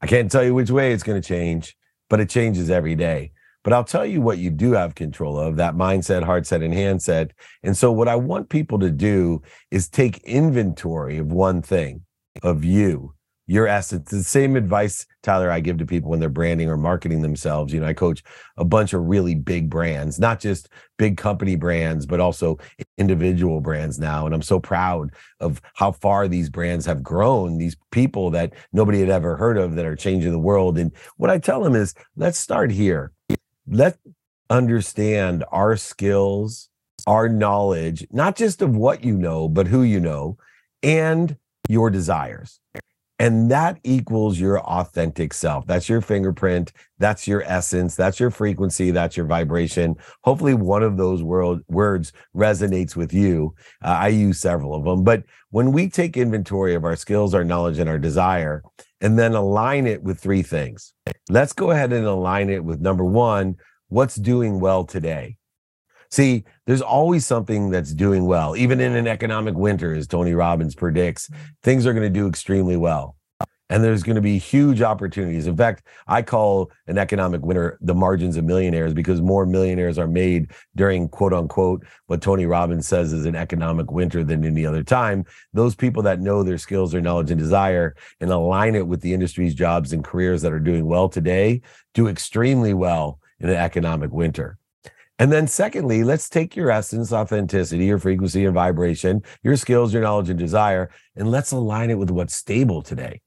I 0.00 0.06
can't 0.06 0.30
tell 0.30 0.42
you 0.42 0.54
which 0.54 0.70
way 0.70 0.92
it's 0.92 1.02
going 1.02 1.20
to 1.20 1.26
change, 1.26 1.76
but 2.08 2.20
it 2.20 2.30
changes 2.30 2.70
every 2.70 2.94
day. 2.94 3.32
But 3.62 3.72
I'll 3.74 3.84
tell 3.84 4.06
you 4.06 4.20
what 4.20 4.38
you 4.38 4.50
do 4.50 4.72
have 4.72 4.94
control 4.94 5.38
of 5.38 5.56
that 5.56 5.74
mindset, 5.74 6.22
heart 6.22 6.46
set, 6.46 6.62
and 6.62 6.72
handset. 6.72 7.32
And 7.62 7.76
so, 7.76 7.92
what 7.92 8.08
I 8.08 8.16
want 8.16 8.48
people 8.48 8.78
to 8.78 8.90
do 8.90 9.42
is 9.70 9.88
take 9.88 10.18
inventory 10.18 11.18
of 11.18 11.30
one 11.30 11.60
thing 11.60 12.02
of 12.42 12.64
you, 12.64 13.14
your 13.46 13.66
essence. 13.66 14.10
The 14.10 14.24
same 14.24 14.56
advice, 14.56 15.06
Tyler, 15.22 15.50
I 15.50 15.60
give 15.60 15.76
to 15.78 15.84
people 15.84 16.08
when 16.10 16.20
they're 16.20 16.30
branding 16.30 16.70
or 16.70 16.78
marketing 16.78 17.20
themselves. 17.20 17.70
You 17.74 17.80
know, 17.80 17.86
I 17.86 17.92
coach 17.92 18.22
a 18.56 18.64
bunch 18.64 18.94
of 18.94 19.02
really 19.02 19.34
big 19.34 19.68
brands, 19.68 20.18
not 20.18 20.40
just 20.40 20.70
big 20.96 21.18
company 21.18 21.54
brands, 21.54 22.06
but 22.06 22.20
also 22.20 22.56
individual 22.96 23.60
brands 23.60 23.98
now. 23.98 24.24
And 24.24 24.34
I'm 24.34 24.40
so 24.40 24.58
proud 24.58 25.10
of 25.38 25.60
how 25.74 25.92
far 25.92 26.28
these 26.28 26.48
brands 26.48 26.86
have 26.86 27.02
grown, 27.02 27.58
these 27.58 27.76
people 27.92 28.30
that 28.30 28.54
nobody 28.72 29.00
had 29.00 29.10
ever 29.10 29.36
heard 29.36 29.58
of 29.58 29.74
that 29.74 29.84
are 29.84 29.96
changing 29.96 30.32
the 30.32 30.38
world. 30.38 30.78
And 30.78 30.92
what 31.18 31.28
I 31.28 31.38
tell 31.38 31.62
them 31.62 31.74
is 31.74 31.92
let's 32.16 32.38
start 32.38 32.70
here 32.70 33.12
let's 33.70 33.98
understand 34.50 35.44
our 35.52 35.76
skills, 35.76 36.68
our 37.06 37.28
knowledge, 37.28 38.06
not 38.10 38.36
just 38.36 38.60
of 38.60 38.76
what 38.76 39.04
you 39.04 39.16
know, 39.16 39.48
but 39.48 39.68
who 39.68 39.82
you 39.82 40.00
know, 40.00 40.36
and 40.82 41.36
your 41.68 41.88
desires. 41.88 42.60
And 43.20 43.50
that 43.50 43.78
equals 43.84 44.40
your 44.40 44.60
authentic 44.60 45.34
self. 45.34 45.66
That's 45.66 45.90
your 45.90 46.00
fingerprint. 46.00 46.72
That's 46.98 47.28
your 47.28 47.42
essence. 47.42 47.94
That's 47.94 48.18
your 48.18 48.30
frequency. 48.30 48.92
That's 48.92 49.14
your 49.14 49.26
vibration. 49.26 49.96
Hopefully, 50.24 50.54
one 50.54 50.82
of 50.82 50.96
those 50.96 51.22
world, 51.22 51.60
words 51.68 52.14
resonates 52.34 52.96
with 52.96 53.12
you. 53.12 53.54
Uh, 53.84 53.88
I 53.88 54.08
use 54.08 54.40
several 54.40 54.74
of 54.74 54.84
them. 54.84 55.04
But 55.04 55.24
when 55.50 55.70
we 55.70 55.90
take 55.90 56.16
inventory 56.16 56.74
of 56.74 56.84
our 56.84 56.96
skills, 56.96 57.34
our 57.34 57.44
knowledge, 57.44 57.78
and 57.78 57.90
our 57.90 57.98
desire, 57.98 58.62
and 59.00 59.18
then 59.18 59.34
align 59.34 59.86
it 59.86 60.02
with 60.02 60.18
three 60.20 60.42
things, 60.42 60.92
let's 61.28 61.52
go 61.52 61.70
ahead 61.70 61.92
and 61.92 62.06
align 62.06 62.50
it 62.50 62.64
with 62.64 62.80
number 62.80 63.04
one, 63.04 63.56
what's 63.88 64.16
doing 64.16 64.60
well 64.60 64.84
today? 64.84 65.36
See, 66.10 66.44
there's 66.66 66.82
always 66.82 67.24
something 67.24 67.70
that's 67.70 67.94
doing 67.94 68.26
well. 68.26 68.56
Even 68.56 68.80
in 68.80 68.96
an 68.96 69.06
economic 69.06 69.54
winter, 69.54 69.94
as 69.94 70.08
Tony 70.08 70.34
Robbins 70.34 70.74
predicts, 70.74 71.28
mm-hmm. 71.28 71.42
things 71.62 71.86
are 71.86 71.92
going 71.92 72.12
to 72.12 72.18
do 72.18 72.26
extremely 72.26 72.76
well. 72.76 73.16
And 73.70 73.84
there's 73.84 74.02
going 74.02 74.16
to 74.16 74.20
be 74.20 74.36
huge 74.36 74.82
opportunities. 74.82 75.46
In 75.46 75.56
fact, 75.56 75.84
I 76.08 76.22
call 76.22 76.72
an 76.88 76.98
economic 76.98 77.40
winter 77.42 77.78
the 77.80 77.94
margins 77.94 78.36
of 78.36 78.44
millionaires 78.44 78.92
because 78.92 79.22
more 79.22 79.46
millionaires 79.46 79.96
are 79.96 80.08
made 80.08 80.50
during 80.74 81.08
quote 81.08 81.32
unquote 81.32 81.86
what 82.06 82.20
Tony 82.20 82.46
Robbins 82.46 82.88
says 82.88 83.12
is 83.12 83.26
an 83.26 83.36
economic 83.36 83.92
winter 83.92 84.24
than 84.24 84.44
any 84.44 84.66
other 84.66 84.82
time. 84.82 85.24
Those 85.52 85.76
people 85.76 86.02
that 86.02 86.20
know 86.20 86.42
their 86.42 86.58
skills, 86.58 86.90
their 86.90 87.00
knowledge, 87.00 87.30
and 87.30 87.38
desire 87.38 87.94
and 88.20 88.30
align 88.30 88.74
it 88.74 88.88
with 88.88 89.00
the 89.00 89.14
industries, 89.14 89.54
jobs, 89.54 89.92
and 89.92 90.04
careers 90.04 90.42
that 90.42 90.52
are 90.52 90.58
doing 90.58 90.86
well 90.86 91.08
today 91.08 91.62
do 91.94 92.08
extremely 92.08 92.74
well 92.74 93.20
in 93.38 93.48
an 93.48 93.56
economic 93.56 94.10
winter. 94.10 94.58
And 95.20 95.30
then, 95.30 95.46
secondly, 95.46 96.02
let's 96.02 96.28
take 96.28 96.56
your 96.56 96.70
essence, 96.70 97.12
authenticity, 97.12 97.84
your 97.84 97.98
frequency 97.98 98.46
and 98.46 98.54
vibration, 98.54 99.22
your 99.42 99.54
skills, 99.54 99.92
your 99.92 100.02
knowledge 100.02 100.30
and 100.30 100.38
desire, 100.38 100.90
and 101.14 101.30
let's 101.30 101.52
align 101.52 101.90
it 101.90 101.98
with 101.98 102.10
what's 102.10 102.34
stable 102.34 102.82
today. 102.82 103.20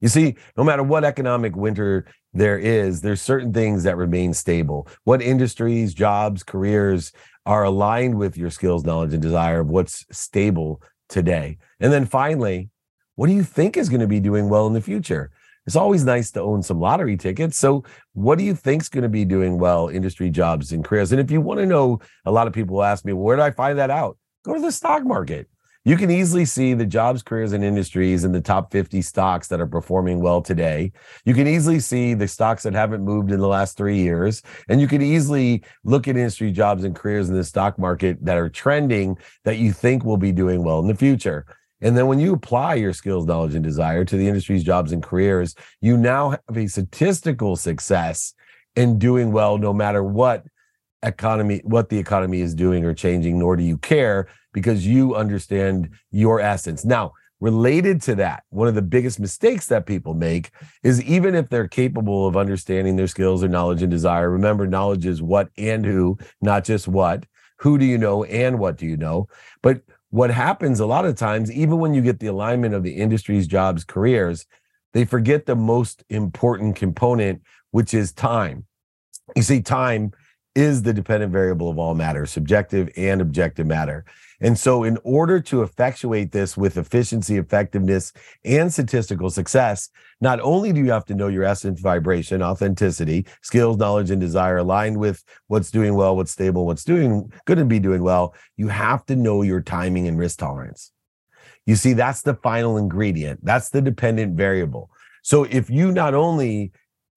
You 0.00 0.08
see, 0.08 0.36
no 0.56 0.64
matter 0.64 0.82
what 0.82 1.04
economic 1.04 1.56
winter 1.56 2.06
there 2.32 2.58
is, 2.58 3.00
there's 3.00 3.22
certain 3.22 3.52
things 3.52 3.84
that 3.84 3.96
remain 3.96 4.34
stable. 4.34 4.88
What 5.04 5.22
industries, 5.22 5.94
jobs, 5.94 6.42
careers 6.42 7.12
are 7.46 7.64
aligned 7.64 8.18
with 8.18 8.36
your 8.36 8.50
skills, 8.50 8.84
knowledge, 8.84 9.14
and 9.14 9.22
desire 9.22 9.60
of 9.60 9.68
what's 9.68 10.04
stable 10.10 10.82
today. 11.08 11.58
And 11.80 11.92
then 11.92 12.04
finally, 12.04 12.68
what 13.14 13.28
do 13.28 13.32
you 13.32 13.42
think 13.42 13.76
is 13.76 13.88
going 13.88 14.00
to 14.00 14.06
be 14.06 14.20
doing 14.20 14.48
well 14.48 14.66
in 14.66 14.74
the 14.74 14.80
future? 14.80 15.30
it's 15.66 15.76
always 15.76 16.04
nice 16.04 16.30
to 16.30 16.40
own 16.40 16.62
some 16.62 16.80
lottery 16.80 17.16
tickets. 17.16 17.58
So, 17.58 17.84
what 18.12 18.38
do 18.38 18.44
you 18.44 18.54
think's 18.54 18.88
going 18.88 19.02
to 19.02 19.08
be 19.08 19.24
doing 19.24 19.58
well, 19.58 19.88
industry 19.88 20.30
jobs 20.30 20.72
and 20.72 20.84
careers? 20.84 21.12
And 21.12 21.20
if 21.20 21.30
you 21.30 21.40
want 21.40 21.60
to 21.60 21.66
know, 21.66 22.00
a 22.24 22.30
lot 22.30 22.46
of 22.46 22.52
people 22.52 22.82
ask 22.82 23.04
me, 23.04 23.12
well, 23.12 23.24
where 23.24 23.36
do 23.36 23.42
I 23.42 23.50
find 23.50 23.78
that 23.78 23.90
out? 23.90 24.16
Go 24.44 24.54
to 24.54 24.60
the 24.60 24.72
stock 24.72 25.04
market. 25.04 25.48
You 25.86 25.96
can 25.96 26.10
easily 26.10 26.44
see 26.44 26.74
the 26.74 26.84
jobs, 26.84 27.22
careers, 27.22 27.52
and 27.52 27.62
industries 27.62 28.24
in 28.24 28.32
the 28.32 28.40
top 28.40 28.72
50 28.72 29.00
stocks 29.02 29.46
that 29.46 29.60
are 29.60 29.68
performing 29.68 30.20
well 30.20 30.42
today. 30.42 30.90
You 31.24 31.32
can 31.32 31.46
easily 31.46 31.78
see 31.78 32.12
the 32.12 32.26
stocks 32.26 32.64
that 32.64 32.74
haven't 32.74 33.04
moved 33.04 33.30
in 33.30 33.38
the 33.38 33.46
last 33.46 33.76
three 33.76 33.98
years. 33.98 34.42
And 34.68 34.80
you 34.80 34.88
can 34.88 35.00
easily 35.00 35.62
look 35.84 36.08
at 36.08 36.16
industry 36.16 36.50
jobs 36.50 36.82
and 36.82 36.92
careers 36.92 37.28
in 37.28 37.36
the 37.36 37.44
stock 37.44 37.78
market 37.78 38.18
that 38.24 38.36
are 38.36 38.48
trending 38.48 39.16
that 39.44 39.58
you 39.58 39.72
think 39.72 40.04
will 40.04 40.16
be 40.16 40.32
doing 40.32 40.64
well 40.64 40.80
in 40.80 40.88
the 40.88 40.94
future. 40.96 41.46
And 41.80 41.96
then 41.96 42.08
when 42.08 42.18
you 42.18 42.32
apply 42.32 42.74
your 42.74 42.92
skills, 42.92 43.24
knowledge, 43.24 43.54
and 43.54 43.62
desire 43.62 44.04
to 44.06 44.16
the 44.16 44.26
industries, 44.26 44.64
jobs, 44.64 44.90
and 44.90 45.04
careers, 45.04 45.54
you 45.80 45.96
now 45.96 46.30
have 46.30 46.56
a 46.56 46.66
statistical 46.66 47.54
success 47.54 48.34
in 48.74 48.98
doing 48.98 49.30
well 49.30 49.56
no 49.56 49.72
matter 49.72 50.02
what 50.02 50.46
economy, 51.04 51.60
what 51.62 51.90
the 51.90 51.98
economy 51.98 52.40
is 52.40 52.56
doing 52.56 52.84
or 52.84 52.92
changing, 52.92 53.38
nor 53.38 53.54
do 53.54 53.62
you 53.62 53.78
care 53.78 54.26
because 54.56 54.86
you 54.86 55.14
understand 55.14 55.90
your 56.10 56.40
essence. 56.40 56.82
Now, 56.82 57.12
related 57.40 58.00
to 58.00 58.14
that, 58.14 58.44
one 58.48 58.68
of 58.68 58.74
the 58.74 58.80
biggest 58.80 59.20
mistakes 59.20 59.66
that 59.66 59.84
people 59.84 60.14
make 60.14 60.50
is 60.82 61.02
even 61.02 61.34
if 61.34 61.50
they're 61.50 61.68
capable 61.68 62.26
of 62.26 62.38
understanding 62.38 62.96
their 62.96 63.06
skills 63.06 63.44
or 63.44 63.48
knowledge 63.48 63.82
and 63.82 63.90
desire, 63.90 64.30
remember, 64.30 64.66
knowledge 64.66 65.04
is 65.04 65.20
what 65.20 65.50
and 65.58 65.84
who, 65.84 66.16
not 66.40 66.64
just 66.64 66.88
what. 66.88 67.26
Who 67.58 67.76
do 67.76 67.84
you 67.84 67.98
know 67.98 68.24
and 68.24 68.58
what 68.58 68.78
do 68.78 68.86
you 68.86 68.96
know? 68.96 69.28
But 69.62 69.82
what 70.08 70.30
happens 70.30 70.80
a 70.80 70.86
lot 70.86 71.04
of 71.04 71.16
times, 71.16 71.52
even 71.52 71.78
when 71.78 71.92
you 71.92 72.00
get 72.00 72.18
the 72.18 72.28
alignment 72.28 72.72
of 72.72 72.82
the 72.82 72.96
industries, 72.96 73.46
jobs, 73.46 73.84
careers, 73.84 74.46
they 74.94 75.04
forget 75.04 75.44
the 75.44 75.54
most 75.54 76.02
important 76.08 76.76
component, 76.76 77.42
which 77.72 77.92
is 77.92 78.10
time. 78.10 78.64
You 79.34 79.42
see, 79.42 79.60
time 79.60 80.12
is 80.54 80.82
the 80.82 80.94
dependent 80.94 81.30
variable 81.30 81.68
of 81.68 81.78
all 81.78 81.94
matter, 81.94 82.24
subjective 82.24 82.88
and 82.96 83.20
objective 83.20 83.66
matter. 83.66 84.06
And 84.40 84.58
so, 84.58 84.84
in 84.84 84.98
order 85.02 85.40
to 85.40 85.62
effectuate 85.62 86.32
this 86.32 86.56
with 86.56 86.76
efficiency, 86.76 87.36
effectiveness, 87.36 88.12
and 88.44 88.72
statistical 88.72 89.30
success, 89.30 89.88
not 90.20 90.40
only 90.40 90.72
do 90.72 90.80
you 90.80 90.90
have 90.90 91.06
to 91.06 91.14
know 91.14 91.28
your 91.28 91.44
essence, 91.44 91.80
vibration, 91.80 92.42
authenticity, 92.42 93.26
skills, 93.40 93.78
knowledge, 93.78 94.10
and 94.10 94.20
desire 94.20 94.58
aligned 94.58 94.98
with 94.98 95.24
what's 95.46 95.70
doing 95.70 95.94
well, 95.94 96.16
what's 96.16 96.32
stable, 96.32 96.66
what's 96.66 96.84
doing 96.84 97.32
going 97.46 97.58
to 97.58 97.64
be 97.64 97.78
doing 97.78 98.02
well, 98.02 98.34
you 98.56 98.68
have 98.68 99.06
to 99.06 99.16
know 99.16 99.42
your 99.42 99.62
timing 99.62 100.06
and 100.06 100.18
risk 100.18 100.38
tolerance. 100.38 100.92
You 101.64 101.76
see, 101.76 101.94
that's 101.94 102.22
the 102.22 102.34
final 102.34 102.76
ingredient, 102.76 103.40
that's 103.42 103.70
the 103.70 103.80
dependent 103.80 104.36
variable. 104.36 104.90
So, 105.22 105.44
if 105.44 105.70
you 105.70 105.92
not 105.92 106.14
only 106.14 106.72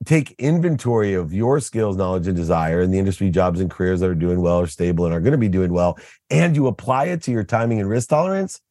take 0.06 0.32
inventory 0.40 1.14
of 1.14 1.34
your 1.34 1.60
skills, 1.60 1.98
knowledge, 1.98 2.28
and 2.28 2.36
desire 2.36 2.82
in 2.82 2.92
the 2.92 3.00
industry, 3.00 3.30
jobs, 3.30 3.60
and 3.60 3.70
careers 3.70 4.00
that 4.00 4.10
are 4.10 4.16
doing 4.16 4.42
well 4.42 4.60
or 4.60 4.68
stable 4.68 5.06
and 5.06 5.14
are 5.14 5.20
going 5.20 5.34
to 5.34 5.38
be 5.38 5.50
doing 5.50 5.74
well, 5.74 5.98
and 6.30 6.56
you 6.56 6.68
apply 6.68 7.06
it 7.06 7.22
to 7.24 7.32
your 7.32 7.44
timing 7.44 7.80
and 7.80 7.90
risk 7.90 8.10
tolerance, 8.10 8.62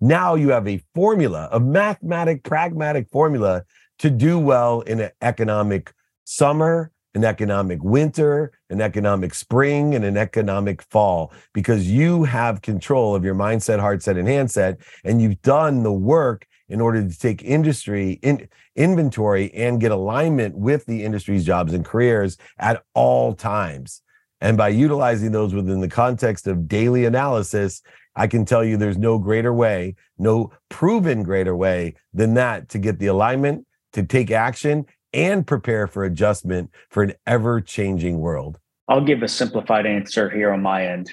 now 0.00 0.34
you 0.34 0.48
have 0.48 0.66
a 0.66 0.82
formula, 0.94 1.48
a 1.52 1.60
mathematic, 1.60 2.42
pragmatic 2.42 3.08
formula 3.10 3.64
to 3.98 4.08
do 4.08 4.38
well 4.38 4.80
in 4.80 5.00
an 5.00 5.10
economic 5.20 5.92
summer, 6.24 6.90
an 7.14 7.24
economic 7.24 7.82
winter, 7.82 8.52
an 8.70 8.80
economic 8.80 9.34
spring, 9.34 9.94
and 9.94 10.04
an 10.04 10.16
economic 10.16 10.80
fall, 10.80 11.32
because 11.52 11.90
you 11.90 12.24
have 12.24 12.62
control 12.62 13.14
of 13.14 13.24
your 13.24 13.34
mindset, 13.34 13.80
heart 13.80 14.02
set, 14.02 14.16
and 14.16 14.28
handset, 14.28 14.78
and 15.04 15.20
you've 15.20 15.42
done 15.42 15.82
the 15.82 15.92
work 15.92 16.46
in 16.70 16.80
order 16.80 17.06
to 17.06 17.18
take 17.18 17.42
industry 17.42 18.18
in 18.22 18.48
inventory 18.76 19.52
and 19.52 19.80
get 19.80 19.90
alignment 19.90 20.56
with 20.56 20.86
the 20.86 21.04
industry's 21.04 21.44
jobs 21.44 21.74
and 21.74 21.84
careers 21.84 22.38
at 22.58 22.82
all 22.94 23.34
times. 23.34 24.02
And 24.40 24.56
by 24.56 24.68
utilizing 24.68 25.32
those 25.32 25.52
within 25.52 25.80
the 25.80 25.88
context 25.88 26.46
of 26.46 26.68
daily 26.68 27.04
analysis, 27.04 27.82
I 28.16 28.26
can 28.26 28.44
tell 28.44 28.64
you 28.64 28.76
there's 28.76 28.96
no 28.96 29.18
greater 29.18 29.52
way, 29.52 29.96
no 30.16 30.52
proven 30.70 31.22
greater 31.22 31.54
way 31.54 31.94
than 32.14 32.34
that 32.34 32.68
to 32.70 32.78
get 32.78 32.98
the 32.98 33.08
alignment, 33.08 33.66
to 33.92 34.04
take 34.04 34.30
action, 34.30 34.86
and 35.12 35.46
prepare 35.46 35.88
for 35.88 36.04
adjustment 36.04 36.70
for 36.88 37.02
an 37.02 37.14
ever 37.26 37.60
changing 37.60 38.18
world. 38.18 38.58
I'll 38.88 39.04
give 39.04 39.22
a 39.22 39.28
simplified 39.28 39.86
answer 39.86 40.30
here 40.30 40.52
on 40.52 40.62
my 40.62 40.86
end. 40.86 41.12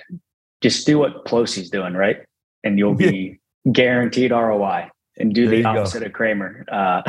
Just 0.62 0.86
do 0.86 1.00
what 1.00 1.26
Pelosi's 1.26 1.70
doing, 1.70 1.94
right? 1.94 2.18
And 2.64 2.78
you'll 2.78 2.96
be 2.96 3.40
guaranteed 3.72 4.32
ROI 4.32 4.90
and 5.18 5.34
do 5.34 5.48
there 5.48 5.60
the 5.60 5.66
opposite 5.66 6.02
go. 6.02 6.06
of 6.08 6.14
Cramer. 6.14 6.66
Uh, 6.72 7.02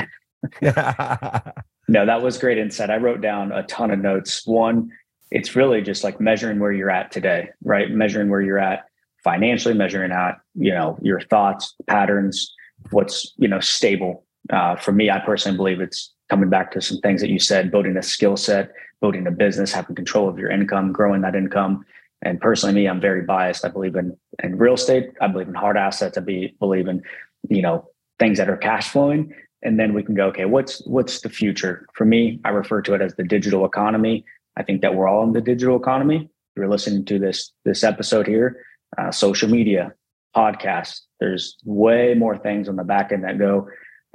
no, 1.88 2.06
that 2.06 2.22
was 2.22 2.38
great 2.38 2.58
insight. 2.58 2.90
I 2.90 2.96
wrote 2.96 3.20
down 3.20 3.52
a 3.52 3.62
ton 3.64 3.90
of 3.90 3.98
notes. 3.98 4.46
One, 4.46 4.90
it's 5.30 5.54
really 5.56 5.82
just 5.82 6.04
like 6.04 6.20
measuring 6.20 6.58
where 6.58 6.72
you're 6.72 6.90
at 6.90 7.10
today, 7.12 7.50
right? 7.62 7.90
Measuring 7.90 8.30
where 8.30 8.40
you're 8.40 8.58
at 8.58 8.86
financially, 9.24 9.74
measuring 9.74 10.12
out, 10.12 10.36
you 10.54 10.72
know, 10.72 10.98
your 11.02 11.20
thoughts, 11.20 11.74
patterns, 11.86 12.54
what's, 12.90 13.34
you 13.36 13.48
know, 13.48 13.60
stable. 13.60 14.24
Uh, 14.50 14.76
for 14.76 14.92
me, 14.92 15.10
I 15.10 15.18
personally 15.18 15.56
believe 15.56 15.80
it's 15.80 16.14
coming 16.30 16.48
back 16.48 16.70
to 16.72 16.80
some 16.80 16.98
things 16.98 17.20
that 17.20 17.30
you 17.30 17.38
said, 17.38 17.70
building 17.70 17.96
a 17.96 18.02
skill 18.02 18.36
set, 18.36 18.70
building 19.00 19.26
a 19.26 19.30
business, 19.30 19.72
having 19.72 19.96
control 19.96 20.28
of 20.28 20.38
your 20.38 20.50
income, 20.50 20.92
growing 20.92 21.22
that 21.22 21.34
income. 21.34 21.84
And 22.22 22.40
personally, 22.40 22.74
me, 22.74 22.88
I'm 22.88 23.00
very 23.00 23.22
biased. 23.22 23.64
I 23.64 23.68
believe 23.68 23.96
in, 23.96 24.16
in 24.42 24.56
real 24.56 24.74
estate. 24.74 25.10
I 25.20 25.28
believe 25.28 25.48
in 25.48 25.54
hard 25.54 25.76
assets. 25.76 26.18
I 26.18 26.20
be, 26.20 26.54
believe 26.58 26.88
in, 26.88 27.02
you 27.48 27.62
know, 27.62 27.88
things 28.18 28.38
that 28.38 28.48
are 28.48 28.56
cash 28.56 28.88
flowing 28.88 29.32
and 29.62 29.78
then 29.78 29.94
we 29.94 30.02
can 30.02 30.14
go 30.14 30.26
okay 30.26 30.44
what's 30.44 30.84
what's 30.86 31.20
the 31.20 31.28
future? 31.28 31.86
For 31.94 32.04
me 32.04 32.40
i 32.44 32.50
refer 32.50 32.82
to 32.82 32.94
it 32.94 33.02
as 33.02 33.14
the 33.14 33.24
digital 33.24 33.64
economy. 33.64 34.24
I 34.56 34.62
think 34.62 34.82
that 34.82 34.94
we're 34.94 35.08
all 35.08 35.22
in 35.22 35.32
the 35.32 35.40
digital 35.40 35.76
economy. 35.76 36.16
If 36.16 36.56
you're 36.56 36.68
listening 36.68 37.04
to 37.06 37.18
this 37.18 37.52
this 37.64 37.84
episode 37.84 38.26
here 38.26 38.64
uh, 38.96 39.10
social 39.10 39.48
media 39.48 39.92
podcasts 40.36 41.00
there's 41.20 41.56
way 41.64 42.14
more 42.14 42.36
things 42.36 42.68
on 42.68 42.76
the 42.76 42.84
back 42.84 43.12
end 43.12 43.24
that 43.24 43.38
go 43.38 43.68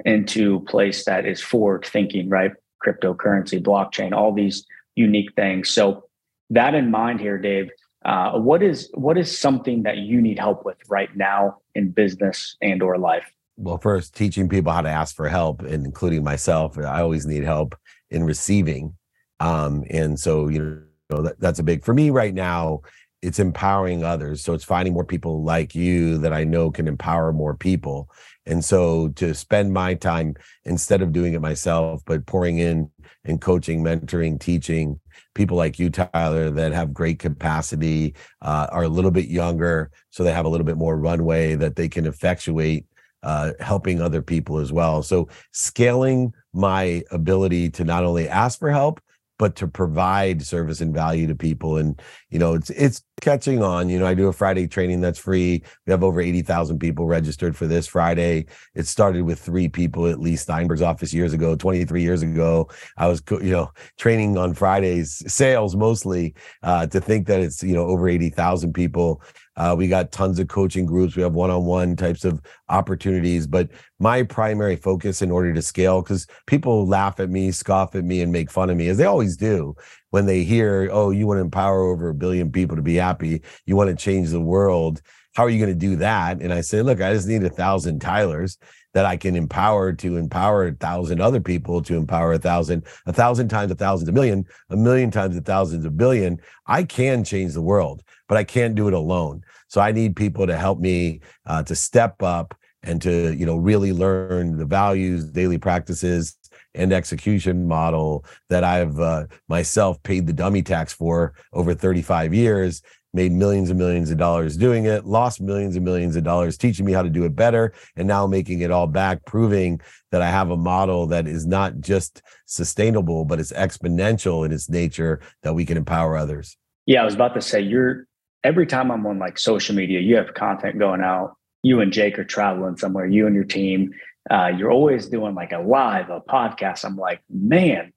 into 0.04 0.60
place 0.60 1.04
that 1.04 1.26
is 1.26 1.40
forward 1.40 1.84
thinking 1.84 2.28
right? 2.28 2.52
Cryptocurrency 2.84 3.62
blockchain 3.62 4.12
all 4.12 4.32
these 4.32 4.66
unique 4.94 5.34
things. 5.34 5.70
So 5.70 6.04
that 6.50 6.74
in 6.74 6.90
mind 6.90 7.20
here 7.20 7.38
dave 7.38 7.70
uh, 8.04 8.38
what 8.38 8.62
is 8.62 8.90
what 8.94 9.16
is 9.16 9.38
something 9.38 9.82
that 9.84 9.96
you 9.96 10.20
need 10.20 10.38
help 10.38 10.64
with 10.64 10.76
right 10.88 11.14
now 11.16 11.58
in 11.74 11.90
business 11.90 12.56
and 12.60 12.82
or 12.82 12.98
life 12.98 13.33
well, 13.56 13.78
first, 13.78 14.14
teaching 14.14 14.48
people 14.48 14.72
how 14.72 14.82
to 14.82 14.88
ask 14.88 15.14
for 15.14 15.28
help, 15.28 15.62
and 15.62 15.86
including 15.86 16.24
myself, 16.24 16.78
I 16.78 17.00
always 17.00 17.26
need 17.26 17.44
help 17.44 17.76
in 18.10 18.24
receiving. 18.24 18.94
Um, 19.40 19.84
and 19.90 20.18
so, 20.18 20.48
you 20.48 20.82
know, 21.10 21.22
that, 21.22 21.40
that's 21.40 21.58
a 21.58 21.64
big 21.64 21.84
for 21.84 21.94
me 21.94 22.10
right 22.10 22.34
now. 22.34 22.82
It's 23.22 23.38
empowering 23.38 24.04
others. 24.04 24.42
So 24.42 24.52
it's 24.52 24.64
finding 24.64 24.92
more 24.92 25.04
people 25.04 25.42
like 25.42 25.74
you 25.74 26.18
that 26.18 26.34
I 26.34 26.44
know 26.44 26.70
can 26.70 26.86
empower 26.86 27.32
more 27.32 27.56
people. 27.56 28.10
And 28.44 28.62
so 28.62 29.08
to 29.16 29.34
spend 29.34 29.72
my 29.72 29.94
time 29.94 30.34
instead 30.64 31.00
of 31.00 31.12
doing 31.12 31.32
it 31.32 31.40
myself, 31.40 32.02
but 32.04 32.26
pouring 32.26 32.58
in 32.58 32.90
and 33.24 33.40
coaching, 33.40 33.82
mentoring, 33.82 34.38
teaching 34.38 35.00
people 35.34 35.56
like 35.56 35.78
you, 35.78 35.88
Tyler, 35.88 36.50
that 36.50 36.72
have 36.72 36.92
great 36.92 37.18
capacity, 37.18 38.14
uh, 38.42 38.66
are 38.70 38.82
a 38.84 38.88
little 38.88 39.10
bit 39.10 39.28
younger, 39.28 39.90
so 40.10 40.22
they 40.22 40.32
have 40.32 40.44
a 40.44 40.48
little 40.48 40.66
bit 40.66 40.76
more 40.76 40.98
runway 40.98 41.54
that 41.54 41.76
they 41.76 41.88
can 41.88 42.06
effectuate 42.06 42.84
uh, 43.24 43.52
helping 43.60 44.00
other 44.00 44.22
people 44.22 44.58
as 44.58 44.72
well. 44.72 45.02
So 45.02 45.28
scaling 45.52 46.32
my 46.52 47.02
ability 47.10 47.70
to 47.70 47.84
not 47.84 48.04
only 48.04 48.28
ask 48.28 48.58
for 48.58 48.70
help, 48.70 49.00
but 49.38 49.56
to 49.56 49.66
provide 49.66 50.42
service 50.42 50.80
and 50.80 50.94
value 50.94 51.26
to 51.26 51.34
people. 51.34 51.76
And, 51.76 52.00
you 52.30 52.38
know, 52.38 52.54
it's, 52.54 52.70
it's 52.70 53.02
catching 53.20 53.62
on. 53.62 53.88
You 53.88 53.98
know, 53.98 54.06
I 54.06 54.14
do 54.14 54.28
a 54.28 54.32
Friday 54.32 54.68
training 54.68 55.00
that's 55.00 55.18
free. 55.18 55.62
We 55.86 55.90
have 55.90 56.04
over 56.04 56.20
80,000 56.20 56.78
people 56.78 57.06
registered 57.06 57.56
for 57.56 57.66
this 57.66 57.86
Friday. 57.86 58.46
It 58.74 58.86
started 58.86 59.22
with 59.22 59.40
three 59.40 59.68
people 59.68 60.06
at 60.06 60.20
Leigh 60.20 60.36
Steinberg's 60.36 60.82
office 60.82 61.12
years 61.12 61.32
ago, 61.32 61.56
23 61.56 62.02
years 62.02 62.22
ago. 62.22 62.70
I 62.96 63.08
was, 63.08 63.22
you 63.30 63.50
know, 63.50 63.72
training 63.98 64.38
on 64.38 64.54
Fridays, 64.54 65.22
sales 65.32 65.74
mostly, 65.74 66.34
uh, 66.62 66.86
to 66.86 67.00
think 67.00 67.26
that 67.26 67.40
it's, 67.40 67.62
you 67.62 67.74
know, 67.74 67.86
over 67.86 68.08
80,000 68.08 68.72
people. 68.72 69.20
Uh, 69.56 69.74
we 69.76 69.88
got 69.88 70.12
tons 70.12 70.38
of 70.38 70.48
coaching 70.48 70.86
groups. 70.86 71.16
We 71.16 71.22
have 71.22 71.34
one-on-one 71.34 71.96
types 71.96 72.24
of 72.24 72.40
opportunities. 72.68 73.46
But 73.46 73.70
my 73.98 74.22
primary 74.22 74.76
focus 74.76 75.22
in 75.22 75.30
order 75.30 75.52
to 75.54 75.62
scale, 75.62 76.02
because 76.02 76.26
people 76.46 76.86
laugh 76.86 77.20
at 77.20 77.30
me, 77.30 77.50
scoff 77.50 77.94
at 77.94 78.04
me, 78.04 78.22
and 78.22 78.32
make 78.32 78.50
fun 78.50 78.70
of 78.70 78.76
me, 78.76 78.88
as 78.88 78.98
they 78.98 79.04
always 79.04 79.36
do 79.36 79.74
when 80.10 80.26
they 80.26 80.42
hear, 80.42 80.88
"Oh, 80.92 81.10
you 81.10 81.26
want 81.26 81.38
to 81.38 81.42
empower 81.42 81.82
over 81.82 82.08
a 82.08 82.14
billion 82.14 82.50
people 82.50 82.76
to 82.76 82.82
be 82.82 82.96
happy. 82.96 83.42
You 83.66 83.76
want 83.76 83.90
to 83.90 83.96
change 83.96 84.30
the 84.30 84.40
world. 84.40 85.00
How 85.34 85.44
are 85.44 85.50
you 85.50 85.58
going 85.58 85.78
to 85.78 85.86
do 85.86 85.96
that?" 85.96 86.40
And 86.40 86.52
I 86.52 86.60
say, 86.60 86.82
"Look, 86.82 87.00
I 87.00 87.12
just 87.12 87.28
need 87.28 87.44
a 87.44 87.50
thousand 87.50 88.00
Tylers." 88.00 88.58
that 88.94 89.04
I 89.04 89.16
can 89.16 89.36
empower 89.36 89.92
to 89.92 90.16
empower 90.16 90.68
a 90.68 90.72
thousand 90.72 91.20
other 91.20 91.40
people 91.40 91.82
to 91.82 91.96
empower 91.96 92.32
a 92.32 92.38
thousand, 92.38 92.84
a 93.06 93.12
thousand 93.12 93.48
times 93.48 93.70
a 93.72 93.74
thousand, 93.74 94.08
a 94.08 94.12
million, 94.12 94.46
a 94.70 94.76
million 94.76 95.10
times 95.10 95.36
a 95.36 95.40
thousand, 95.40 95.84
a 95.84 95.90
billion. 95.90 96.40
I 96.66 96.84
can 96.84 97.24
change 97.24 97.52
the 97.52 97.60
world 97.60 98.02
but 98.28 98.38
I 98.38 98.44
can't 98.44 98.74
do 98.74 98.88
it 98.88 98.94
alone. 98.94 99.42
So 99.68 99.80
I 99.80 99.92
need 99.92 100.16
people 100.16 100.46
to 100.46 100.56
help 100.56 100.78
me 100.78 101.20
uh, 101.46 101.62
to 101.64 101.74
step 101.74 102.22
up 102.22 102.54
and 102.82 103.00
to 103.02 103.34
you 103.34 103.46
know 103.46 103.56
really 103.56 103.92
learn 103.92 104.58
the 104.58 104.64
values, 104.64 105.24
daily 105.30 105.58
practices, 105.58 106.36
and 106.74 106.92
execution 106.92 107.66
model 107.66 108.24
that 108.48 108.64
I've 108.64 108.98
uh, 108.98 109.26
myself 109.48 110.02
paid 110.02 110.26
the 110.26 110.32
dummy 110.32 110.62
tax 110.62 110.92
for 110.92 111.34
over 111.52 111.74
35 111.74 112.34
years. 112.34 112.82
Made 113.12 113.30
millions 113.30 113.70
and 113.70 113.78
millions 113.78 114.10
of 114.10 114.18
dollars 114.18 114.56
doing 114.56 114.86
it, 114.86 115.04
lost 115.04 115.40
millions 115.40 115.76
and 115.76 115.84
millions 115.84 116.16
of 116.16 116.24
dollars 116.24 116.58
teaching 116.58 116.84
me 116.84 116.90
how 116.90 117.02
to 117.02 117.08
do 117.08 117.24
it 117.24 117.36
better, 117.36 117.72
and 117.94 118.08
now 118.08 118.26
making 118.26 118.60
it 118.60 118.72
all 118.72 118.88
back, 118.88 119.24
proving 119.24 119.80
that 120.10 120.20
I 120.20 120.28
have 120.28 120.50
a 120.50 120.56
model 120.56 121.06
that 121.06 121.28
is 121.28 121.46
not 121.46 121.78
just 121.78 122.22
sustainable, 122.46 123.24
but 123.24 123.38
it's 123.38 123.52
exponential 123.52 124.44
in 124.44 124.50
its 124.50 124.68
nature 124.68 125.20
that 125.44 125.54
we 125.54 125.64
can 125.64 125.76
empower 125.76 126.16
others. 126.16 126.56
Yeah, 126.86 127.02
I 127.02 127.04
was 127.04 127.14
about 127.14 127.34
to 127.34 127.40
say 127.40 127.60
you're 127.60 128.08
every 128.44 128.66
time 128.66 128.90
I'm 128.90 129.06
on 129.06 129.18
like 129.18 129.38
social 129.38 129.74
media, 129.74 130.00
you 130.00 130.16
have 130.16 130.34
content 130.34 130.78
going 130.78 131.00
out. 131.00 131.36
You 131.62 131.80
and 131.80 131.92
Jake 131.92 132.18
are 132.18 132.24
traveling 132.24 132.76
somewhere. 132.76 133.06
You 133.06 133.26
and 133.26 133.34
your 133.34 133.44
team, 133.44 133.92
uh, 134.30 134.52
you're 134.56 134.70
always 134.70 135.06
doing 135.06 135.34
like 135.34 135.52
a 135.52 135.58
live, 135.58 136.10
a 136.10 136.20
podcast. 136.20 136.84
I'm 136.84 136.96
like, 136.96 137.22
man, 137.30 137.92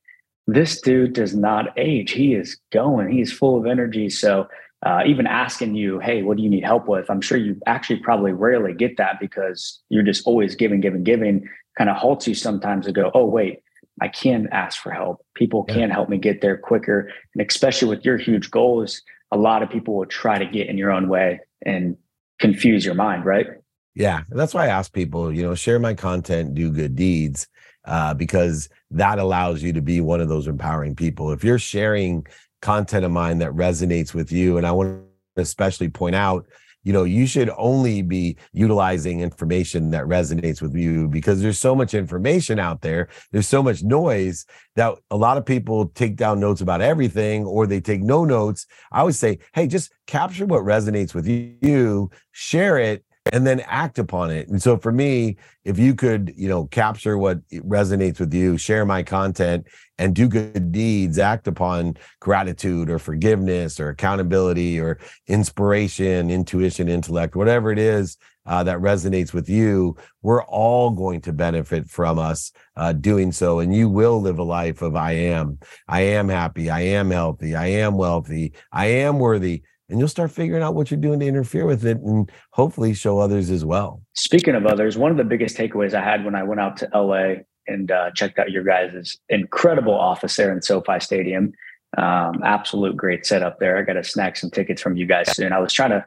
this 0.47 0.79
dude 0.79 1.13
does 1.13 1.35
not 1.35 1.77
age. 1.77 2.11
He 2.11 2.33
is 2.33 2.57
going. 2.71 3.11
He's 3.11 3.31
full 3.31 3.59
of 3.59 3.65
energy. 3.65 4.09
So 4.09 4.47
uh, 4.85 5.01
even 5.05 5.27
asking 5.27 5.75
you, 5.75 5.99
hey, 5.99 6.23
what 6.23 6.37
do 6.37 6.43
you 6.43 6.49
need 6.49 6.63
help 6.63 6.87
with? 6.87 7.09
I'm 7.09 7.19
sure 7.19 7.37
you 7.37 7.59
actually 7.65 7.99
probably 7.99 8.31
rarely 8.31 8.73
get 8.73 8.95
that 8.97 9.19
because 9.19 9.81
you're 9.89 10.03
just 10.03 10.25
always 10.25 10.55
giving, 10.55 10.79
giving, 10.79 11.03
giving. 11.03 11.49
Kind 11.77 11.89
of 11.89 11.97
halts 11.97 12.27
you 12.27 12.33
sometimes 12.33 12.85
to 12.85 12.91
go, 12.91 13.11
oh 13.13 13.25
wait, 13.25 13.61
I 14.01 14.07
can 14.07 14.47
ask 14.51 14.81
for 14.81 14.91
help. 14.91 15.25
People 15.35 15.65
yeah. 15.67 15.75
can 15.75 15.89
help 15.89 16.09
me 16.09 16.17
get 16.17 16.41
there 16.41 16.57
quicker, 16.57 17.11
and 17.35 17.47
especially 17.47 17.89
with 17.89 18.05
your 18.05 18.17
huge 18.17 18.49
goals 18.49 19.01
a 19.31 19.37
lot 19.37 19.63
of 19.63 19.69
people 19.69 19.95
will 19.95 20.05
try 20.05 20.37
to 20.37 20.45
get 20.45 20.67
in 20.67 20.77
your 20.77 20.91
own 20.91 21.09
way 21.09 21.39
and 21.65 21.97
confuse 22.39 22.85
your 22.85 22.95
mind, 22.95 23.25
right? 23.25 23.47
Yeah, 23.95 24.21
that's 24.29 24.53
why 24.53 24.65
I 24.65 24.67
ask 24.67 24.93
people, 24.93 25.33
you 25.33 25.41
know, 25.41 25.55
share 25.55 25.79
my 25.79 25.93
content, 25.93 26.53
do 26.53 26.71
good 26.71 26.95
deeds, 26.95 27.47
uh, 27.85 28.13
because 28.13 28.69
that 28.91 29.17
allows 29.17 29.63
you 29.63 29.73
to 29.73 29.81
be 29.81 30.01
one 30.01 30.21
of 30.21 30.29
those 30.29 30.47
empowering 30.47 30.95
people. 30.95 31.31
If 31.31 31.43
you're 31.43 31.57
sharing 31.57 32.27
content 32.61 33.05
of 33.05 33.11
mine 33.11 33.39
that 33.39 33.51
resonates 33.51 34.13
with 34.13 34.31
you, 34.31 34.57
and 34.57 34.67
I 34.67 34.71
want 34.71 35.01
to 35.35 35.41
especially 35.41 35.89
point 35.89 36.15
out 36.15 36.45
you 36.87 36.93
know 36.93 37.03
you 37.03 37.27
should 37.27 37.51
only 37.57 38.01
be 38.01 38.37
utilizing 38.53 39.19
information 39.19 39.91
that 39.91 40.05
resonates 40.05 40.61
with 40.61 40.73
you 40.73 41.09
because 41.09 41.41
there's 41.41 41.59
so 41.59 41.75
much 41.75 41.93
information 41.93 42.59
out 42.59 42.79
there. 42.79 43.09
There's 43.33 43.45
so 43.45 43.61
much 43.61 43.83
noise 43.83 44.45
that 44.77 44.95
a 45.11 45.17
lot 45.17 45.35
of 45.37 45.45
people 45.45 45.89
take 45.89 46.15
down 46.15 46.39
notes 46.39 46.61
about 46.61 46.79
everything 46.79 47.45
or 47.45 47.67
they 47.67 47.81
take 47.81 48.01
no 48.01 48.23
notes. 48.23 48.65
I 48.93 49.03
would 49.03 49.15
say 49.15 49.39
hey 49.53 49.67
just 49.67 49.91
capture 50.05 50.45
what 50.45 50.63
resonates 50.63 51.13
with 51.13 51.27
you 51.27 52.09
share 52.31 52.77
it 52.77 53.03
and 53.33 53.45
then 53.45 53.61
act 53.61 53.99
upon 53.99 54.31
it. 54.31 54.47
And 54.49 54.61
so 54.61 54.77
for 54.77 54.91
me, 54.91 55.37
if 55.65 55.77
you 55.77 55.95
could, 55.95 56.33
you 56.35 56.47
know, 56.47 56.65
capture 56.65 57.17
what 57.17 57.47
resonates 57.49 58.19
with 58.19 58.33
you, 58.33 58.57
share 58.57 58.85
my 58.85 59.03
content 59.03 59.67
and 59.97 60.15
do 60.15 60.27
good 60.27 60.71
deeds, 60.71 61.17
act 61.19 61.47
upon 61.47 61.97
gratitude 62.19 62.89
or 62.89 62.99
forgiveness 62.99 63.79
or 63.79 63.89
accountability 63.89 64.79
or 64.79 64.99
inspiration, 65.27 66.29
intuition, 66.29 66.87
intellect, 66.87 67.35
whatever 67.35 67.71
it 67.71 67.79
is 67.79 68.17
uh, 68.47 68.63
that 68.63 68.79
resonates 68.79 69.33
with 69.33 69.49
you, 69.49 69.95
we're 70.21 70.43
all 70.45 70.89
going 70.89 71.21
to 71.21 71.33
benefit 71.33 71.89
from 71.89 72.17
us 72.17 72.51
uh, 72.75 72.93
doing 72.93 73.31
so. 73.31 73.59
And 73.59 73.75
you 73.75 73.89
will 73.89 74.21
live 74.21 74.39
a 74.39 74.43
life 74.43 74.81
of 74.81 74.95
I 74.95 75.11
am, 75.11 75.59
I 75.87 76.01
am 76.01 76.29
happy, 76.29 76.69
I 76.69 76.81
am 76.81 77.11
healthy, 77.11 77.55
I 77.55 77.67
am 77.67 77.97
wealthy, 77.97 78.53
I 78.71 78.85
am 78.87 79.19
worthy 79.19 79.63
and 79.89 79.99
you'll 79.99 80.07
start 80.07 80.31
figuring 80.31 80.63
out 80.63 80.75
what 80.75 80.91
you're 80.91 80.99
doing 80.99 81.19
to 81.19 81.25
interfere 81.25 81.65
with 81.65 81.85
it 81.85 81.97
and 81.97 82.31
hopefully 82.51 82.93
show 82.93 83.19
others 83.19 83.49
as 83.49 83.63
well. 83.63 84.01
Speaking 84.13 84.55
of 84.55 84.65
others, 84.65 84.97
one 84.97 85.11
of 85.11 85.17
the 85.17 85.23
biggest 85.23 85.57
takeaways 85.57 85.93
I 85.93 86.03
had 86.03 86.25
when 86.25 86.35
I 86.35 86.43
went 86.43 86.59
out 86.59 86.77
to 86.77 86.89
LA 86.93 87.43
and 87.67 87.91
uh, 87.91 88.11
checked 88.11 88.39
out 88.39 88.51
your 88.51 88.63
guys' 88.63 89.17
incredible 89.29 89.93
office 89.93 90.35
there 90.35 90.51
in 90.51 90.61
SoFi 90.61 90.99
Stadium. 90.99 91.53
Um, 91.97 92.41
absolute 92.43 92.97
great 92.97 93.25
setup 93.25 93.59
there. 93.59 93.77
I 93.77 93.81
got 93.81 93.93
to 93.93 94.03
snack 94.03 94.35
some 94.35 94.49
tickets 94.49 94.81
from 94.81 94.97
you 94.97 95.05
guys 95.05 95.31
soon. 95.35 95.53
I 95.53 95.59
was 95.59 95.73
trying 95.73 95.91
to 95.91 96.05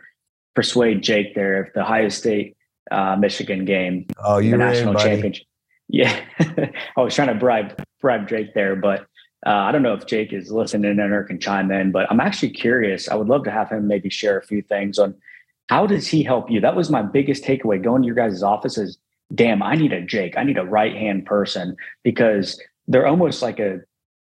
persuade 0.54 1.02
Jake 1.02 1.34
there 1.34 1.64
if 1.64 1.72
the 1.72 1.80
Ohio 1.80 2.08
State 2.08 2.56
uh, 2.90 3.16
Michigan 3.16 3.64
game, 3.64 4.06
oh, 4.18 4.38
you 4.38 4.50
the 4.52 4.58
national 4.58 4.94
championship. 4.94 5.46
Yeah, 5.92 6.24
I 6.38 7.00
was 7.00 7.16
trying 7.16 7.28
to 7.28 7.34
bribe 7.34 7.82
bribe 8.00 8.28
Jake 8.28 8.54
there, 8.54 8.76
but 8.76 9.06
uh, 9.46 9.50
I 9.50 9.72
don't 9.72 9.82
know 9.82 9.94
if 9.94 10.06
Jake 10.06 10.32
is 10.32 10.50
listening 10.50 10.90
in 10.90 11.00
or 11.00 11.24
can 11.24 11.40
chime 11.40 11.70
in, 11.70 11.92
but 11.92 12.10
I'm 12.10 12.20
actually 12.20 12.50
curious. 12.50 13.08
I 13.08 13.14
would 13.14 13.28
love 13.28 13.44
to 13.44 13.50
have 13.50 13.70
him 13.70 13.86
maybe 13.86 14.10
share 14.10 14.38
a 14.38 14.44
few 14.44 14.60
things 14.60 14.98
on 14.98 15.14
how 15.68 15.86
does 15.86 16.06
he 16.08 16.22
help 16.22 16.50
you. 16.50 16.60
That 16.60 16.76
was 16.76 16.90
my 16.90 17.02
biggest 17.02 17.44
takeaway 17.44 17.82
going 17.82 18.02
to 18.02 18.06
your 18.06 18.14
guys' 18.14 18.42
offices. 18.42 18.98
Damn, 19.34 19.62
I 19.62 19.76
need 19.76 19.92
a 19.92 20.02
Jake. 20.02 20.36
I 20.36 20.42
need 20.42 20.58
a 20.58 20.64
right 20.64 20.94
hand 20.94 21.24
person 21.24 21.76
because 22.02 22.60
they're 22.86 23.06
almost 23.06 23.40
like 23.40 23.58
a 23.60 23.80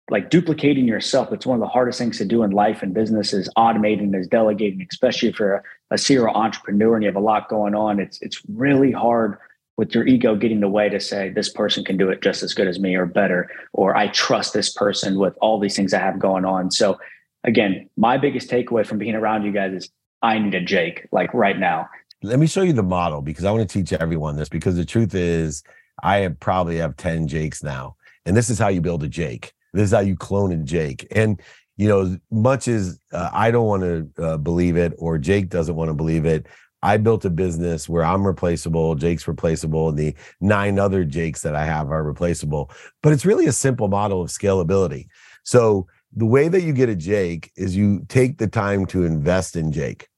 like 0.10 0.30
duplicating 0.30 0.86
yourself. 0.86 1.32
It's 1.32 1.46
one 1.46 1.56
of 1.56 1.62
the 1.62 1.68
hardest 1.68 1.98
things 1.98 2.18
to 2.20 2.26
do 2.26 2.44
in 2.44 2.52
life 2.52 2.84
and 2.84 2.94
business 2.94 3.34
is 3.34 3.50
automating, 3.58 4.18
is 4.18 4.28
delegating, 4.28 4.86
especially 4.92 5.30
if 5.30 5.40
you're 5.40 5.56
a, 5.56 5.64
a 5.92 5.98
serial 5.98 6.36
entrepreneur 6.36 6.96
and 6.96 7.04
you 7.04 7.08
have 7.08 7.16
a 7.16 7.22
lot 7.22 7.50
going 7.50 7.74
on. 7.74 8.00
It's 8.00 8.22
it's 8.22 8.42
really 8.48 8.92
hard 8.92 9.38
with 9.78 9.96
your 9.96 10.06
ego 10.06 10.36
getting 10.36 10.60
the 10.60 10.70
way 10.70 10.90
to 10.90 11.00
say 11.00 11.30
this 11.30 11.52
person 11.52 11.84
can 11.84 11.98
do 11.98 12.10
it 12.10 12.22
just 12.22 12.44
as 12.44 12.54
good 12.54 12.68
as 12.68 12.80
me 12.80 12.96
or 12.96 13.06
better 13.06 13.50
or 13.74 13.96
i 13.96 14.08
trust 14.08 14.54
this 14.54 14.72
person 14.74 15.18
with 15.18 15.36
all 15.42 15.60
these 15.60 15.76
things 15.76 15.94
i 15.94 16.00
have 16.00 16.20
going 16.20 16.46
on. 16.46 16.72
So 16.72 17.00
again 17.44 17.90
my 17.98 18.18
biggest 18.18 18.50
takeaway 18.50 18.86
from 18.86 18.98
being 18.98 19.16
around 19.16 19.44
you 19.44 19.52
guys 19.52 19.74
is 19.74 19.90
i 20.22 20.38
need 20.38 20.56
a 20.56 20.62
jake 20.62 21.08
like 21.12 21.34
right 21.34 21.58
now. 21.58 21.90
Let 22.22 22.40
me 22.40 22.48
show 22.48 22.62
you 22.62 22.74
the 22.74 22.84
model 22.84 23.22
because 23.22 23.46
i 23.46 23.52
want 23.52 23.68
to 23.68 23.74
teach 23.74 23.94
everyone 23.94 24.36
this 24.36 24.50
because 24.50 24.76
the 24.76 24.86
truth 24.86 25.16
is 25.16 25.64
i 26.04 26.18
have 26.18 26.40
probably 26.40 26.78
have 26.78 26.96
10 26.98 27.28
jakes 27.28 27.64
now 27.64 27.96
and 28.26 28.38
this 28.38 28.50
is 28.50 28.60
how 28.60 28.70
you 28.70 28.82
build 28.82 29.04
a 29.04 29.08
jake. 29.10 29.54
This 29.74 29.86
is 29.86 29.92
how 29.92 30.00
you 30.00 30.16
clone 30.16 30.52
a 30.52 30.58
jake. 30.58 31.08
And 31.12 31.42
you 31.76 31.88
know 31.88 32.16
much 32.30 32.68
as 32.68 33.00
uh, 33.14 33.30
i 33.34 33.50
don't 33.50 33.66
want 33.66 33.82
to 33.82 34.24
uh, 34.24 34.38
believe 34.38 34.78
it 34.78 34.94
or 35.00 35.18
jake 35.18 35.50
doesn't 35.50 35.76
want 35.76 35.90
to 35.90 35.94
believe 35.94 36.24
it 36.24 36.46
I 36.84 36.98
built 36.98 37.24
a 37.24 37.30
business 37.30 37.88
where 37.88 38.04
I'm 38.04 38.28
replaceable, 38.28 38.94
Jake's 38.96 39.28
replaceable, 39.28 39.90
and 39.90 39.98
the 39.98 40.14
nine 40.42 40.78
other 40.78 41.06
Jakes 41.06 41.42
that 41.42 41.56
I 41.56 41.66
have 41.66 41.90
are 41.90 42.04
replaceable. 42.04 42.70
But 43.02 43.14
it's 43.14 43.26
really 43.26 43.48
a 43.48 43.54
simple 43.54 43.88
model 43.88 44.22
of 44.22 44.30
scalability. 44.30 45.08
So 45.44 45.88
the 46.14 46.26
way 46.26 46.50
that 46.50 46.62
you 46.62 46.74
get 46.74 46.90
a 46.90 46.96
Jake 46.96 47.52
is 47.56 47.76
you 47.76 48.06
take 48.10 48.38
the 48.38 48.48
time 48.48 48.86
to 48.88 49.06
invest 49.06 49.56
in 49.56 49.72
Jake. 49.72 50.10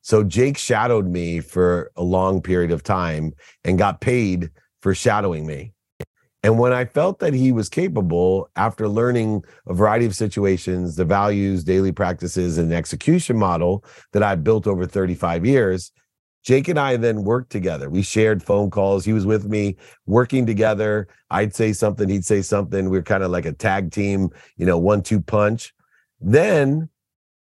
So 0.00 0.24
Jake 0.24 0.56
shadowed 0.56 1.06
me 1.06 1.40
for 1.40 1.92
a 1.94 2.02
long 2.02 2.40
period 2.40 2.70
of 2.70 2.82
time 2.82 3.34
and 3.62 3.78
got 3.78 4.00
paid 4.00 4.50
for 4.80 4.94
shadowing 4.94 5.46
me. 5.46 5.74
And 6.42 6.58
when 6.58 6.74
I 6.74 6.84
felt 6.84 7.20
that 7.20 7.32
he 7.32 7.52
was 7.52 7.70
capable, 7.70 8.50
after 8.56 8.86
learning 8.86 9.44
a 9.66 9.72
variety 9.72 10.04
of 10.04 10.14
situations, 10.14 10.96
the 10.96 11.04
values, 11.04 11.64
daily 11.64 11.92
practices, 11.92 12.58
and 12.58 12.72
execution 12.72 13.38
model 13.38 13.84
that 14.12 14.22
I've 14.22 14.44
built 14.44 14.66
over 14.66 14.84
35 14.84 15.46
years, 15.46 15.90
Jake 16.44 16.68
and 16.68 16.78
I 16.78 16.96
then 16.96 17.24
worked 17.24 17.50
together. 17.50 17.88
We 17.88 18.02
shared 18.02 18.42
phone 18.42 18.70
calls. 18.70 19.04
He 19.04 19.14
was 19.14 19.24
with 19.24 19.46
me 19.46 19.76
working 20.06 20.44
together. 20.44 21.08
I'd 21.30 21.54
say 21.54 21.72
something, 21.72 22.08
he'd 22.08 22.24
say 22.24 22.42
something. 22.42 22.90
We 22.90 22.98
are 22.98 23.02
kind 23.02 23.24
of 23.24 23.30
like 23.30 23.46
a 23.46 23.52
tag 23.52 23.90
team, 23.90 24.28
you 24.56 24.66
know, 24.66 24.78
one 24.78 25.02
two 25.02 25.20
punch. 25.20 25.74
Then, 26.20 26.90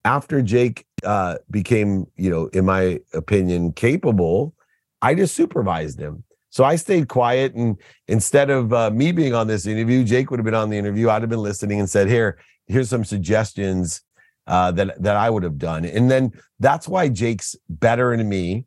after 0.03 0.41
Jake 0.41 0.85
uh, 1.03 1.37
became, 1.49 2.05
you 2.17 2.29
know, 2.29 2.47
in 2.47 2.65
my 2.65 2.99
opinion, 3.13 3.71
capable, 3.71 4.55
I 5.01 5.15
just 5.15 5.35
supervised 5.35 5.99
him. 5.99 6.23
So 6.49 6.65
I 6.65 6.75
stayed 6.75 7.07
quiet. 7.07 7.53
And 7.55 7.77
instead 8.07 8.49
of 8.49 8.73
uh, 8.73 8.91
me 8.91 9.13
being 9.13 9.33
on 9.33 9.47
this 9.47 9.65
interview, 9.65 10.03
Jake 10.03 10.31
would 10.31 10.39
have 10.39 10.45
been 10.45 10.53
on 10.53 10.69
the 10.69 10.77
interview. 10.77 11.09
I'd 11.09 11.21
have 11.21 11.29
been 11.29 11.39
listening 11.39 11.79
and 11.79 11.89
said, 11.89 12.09
Here, 12.09 12.39
here's 12.67 12.89
some 12.89 13.05
suggestions 13.05 14.01
uh, 14.47 14.71
that 14.71 15.01
that 15.01 15.15
I 15.15 15.29
would 15.29 15.43
have 15.43 15.57
done. 15.57 15.85
And 15.85 16.11
then 16.11 16.33
that's 16.59 16.89
why 16.89 17.07
Jake's 17.07 17.55
better 17.69 18.15
than 18.15 18.27
me 18.27 18.65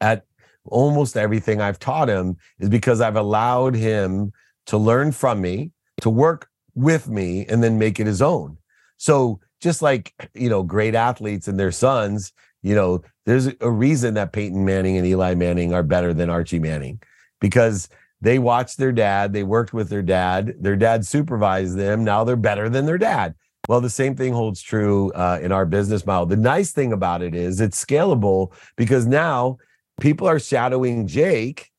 at 0.00 0.24
almost 0.64 1.16
everything 1.16 1.60
I've 1.60 1.78
taught 1.78 2.08
him 2.08 2.36
is 2.58 2.68
because 2.68 3.00
I've 3.00 3.16
allowed 3.16 3.74
him 3.74 4.32
to 4.66 4.76
learn 4.76 5.12
from 5.12 5.40
me, 5.40 5.72
to 6.02 6.10
work 6.10 6.48
with 6.74 7.08
me, 7.08 7.46
and 7.46 7.62
then 7.62 7.78
make 7.78 7.98
it 7.98 8.06
his 8.06 8.22
own. 8.22 8.58
So 8.98 9.40
just 9.60 9.82
like 9.82 10.30
you 10.34 10.48
know, 10.48 10.62
great 10.62 10.94
athletes 10.94 11.48
and 11.48 11.58
their 11.58 11.72
sons, 11.72 12.32
you 12.62 12.74
know, 12.74 13.02
there's 13.26 13.48
a 13.60 13.70
reason 13.70 14.14
that 14.14 14.32
Peyton 14.32 14.64
Manning 14.64 14.96
and 14.96 15.06
Eli 15.06 15.34
Manning 15.34 15.72
are 15.72 15.82
better 15.82 16.12
than 16.12 16.30
Archie 16.30 16.58
Manning 16.58 17.00
because 17.40 17.88
they 18.20 18.38
watched 18.38 18.78
their 18.78 18.92
dad, 18.92 19.32
they 19.32 19.44
worked 19.44 19.72
with 19.72 19.88
their 19.88 20.02
dad, 20.02 20.54
their 20.60 20.76
dad 20.76 21.06
supervised 21.06 21.76
them. 21.76 22.04
Now 22.04 22.24
they're 22.24 22.36
better 22.36 22.68
than 22.68 22.86
their 22.86 22.98
dad. 22.98 23.34
Well, 23.68 23.80
the 23.80 23.90
same 23.90 24.16
thing 24.16 24.32
holds 24.32 24.62
true 24.62 25.12
uh, 25.12 25.38
in 25.42 25.52
our 25.52 25.66
business 25.66 26.06
model. 26.06 26.26
The 26.26 26.36
nice 26.36 26.72
thing 26.72 26.92
about 26.92 27.22
it 27.22 27.34
is 27.34 27.60
it's 27.60 27.82
scalable 27.84 28.52
because 28.76 29.06
now 29.06 29.58
people 30.00 30.26
are 30.28 30.38
shadowing 30.38 31.06
Jake 31.06 31.70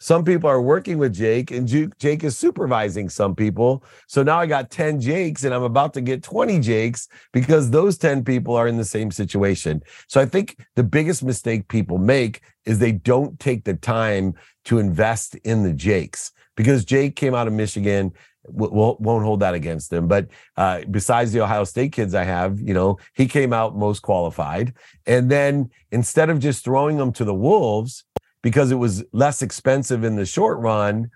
some 0.00 0.24
people 0.24 0.48
are 0.48 0.62
working 0.62 0.98
with 0.98 1.12
Jake, 1.12 1.50
and 1.50 1.66
Jake 1.98 2.22
is 2.22 2.38
supervising 2.38 3.08
some 3.08 3.34
people. 3.34 3.82
So 4.06 4.22
now 4.22 4.38
I 4.38 4.46
got 4.46 4.70
10 4.70 5.00
Jakes, 5.00 5.42
and 5.42 5.52
I'm 5.52 5.64
about 5.64 5.92
to 5.94 6.00
get 6.00 6.22
20 6.22 6.60
Jakes 6.60 7.08
because 7.32 7.70
those 7.70 7.98
10 7.98 8.24
people 8.24 8.54
are 8.54 8.68
in 8.68 8.76
the 8.76 8.84
same 8.84 9.10
situation. 9.10 9.82
So 10.06 10.20
I 10.20 10.26
think 10.26 10.56
the 10.76 10.84
biggest 10.84 11.24
mistake 11.24 11.66
people 11.66 11.98
make 11.98 12.42
is 12.64 12.78
they 12.78 12.92
don't 12.92 13.40
take 13.40 13.64
the 13.64 13.74
time 13.74 14.34
to 14.66 14.78
invest 14.78 15.34
in 15.36 15.64
the 15.64 15.72
Jakes 15.72 16.30
because 16.56 16.84
Jake 16.84 17.16
came 17.16 17.34
out 17.34 17.48
of 17.48 17.52
Michigan. 17.52 18.12
We'll, 18.50 18.96
won't 18.98 19.24
hold 19.24 19.40
that 19.40 19.54
against 19.54 19.92
him. 19.92 20.08
But 20.08 20.28
uh, 20.56 20.82
besides 20.90 21.32
the 21.32 21.40
Ohio 21.40 21.64
State 21.64 21.92
kids 21.92 22.14
I 22.14 22.24
have, 22.24 22.60
you 22.60 22.74
know, 22.74 22.98
he 23.14 23.26
came 23.26 23.52
out 23.52 23.76
most 23.76 24.00
qualified. 24.00 24.74
And 25.06 25.30
then 25.30 25.70
instead 25.90 26.30
of 26.30 26.38
just 26.38 26.64
throwing 26.64 26.96
them 26.96 27.12
to 27.14 27.24
the 27.24 27.34
Wolves, 27.34 28.04
because 28.42 28.70
it 28.70 28.76
was 28.76 29.04
less 29.12 29.42
expensive 29.42 30.04
in 30.04 30.16
the 30.16 30.26
short 30.26 30.58
run, 30.58 31.10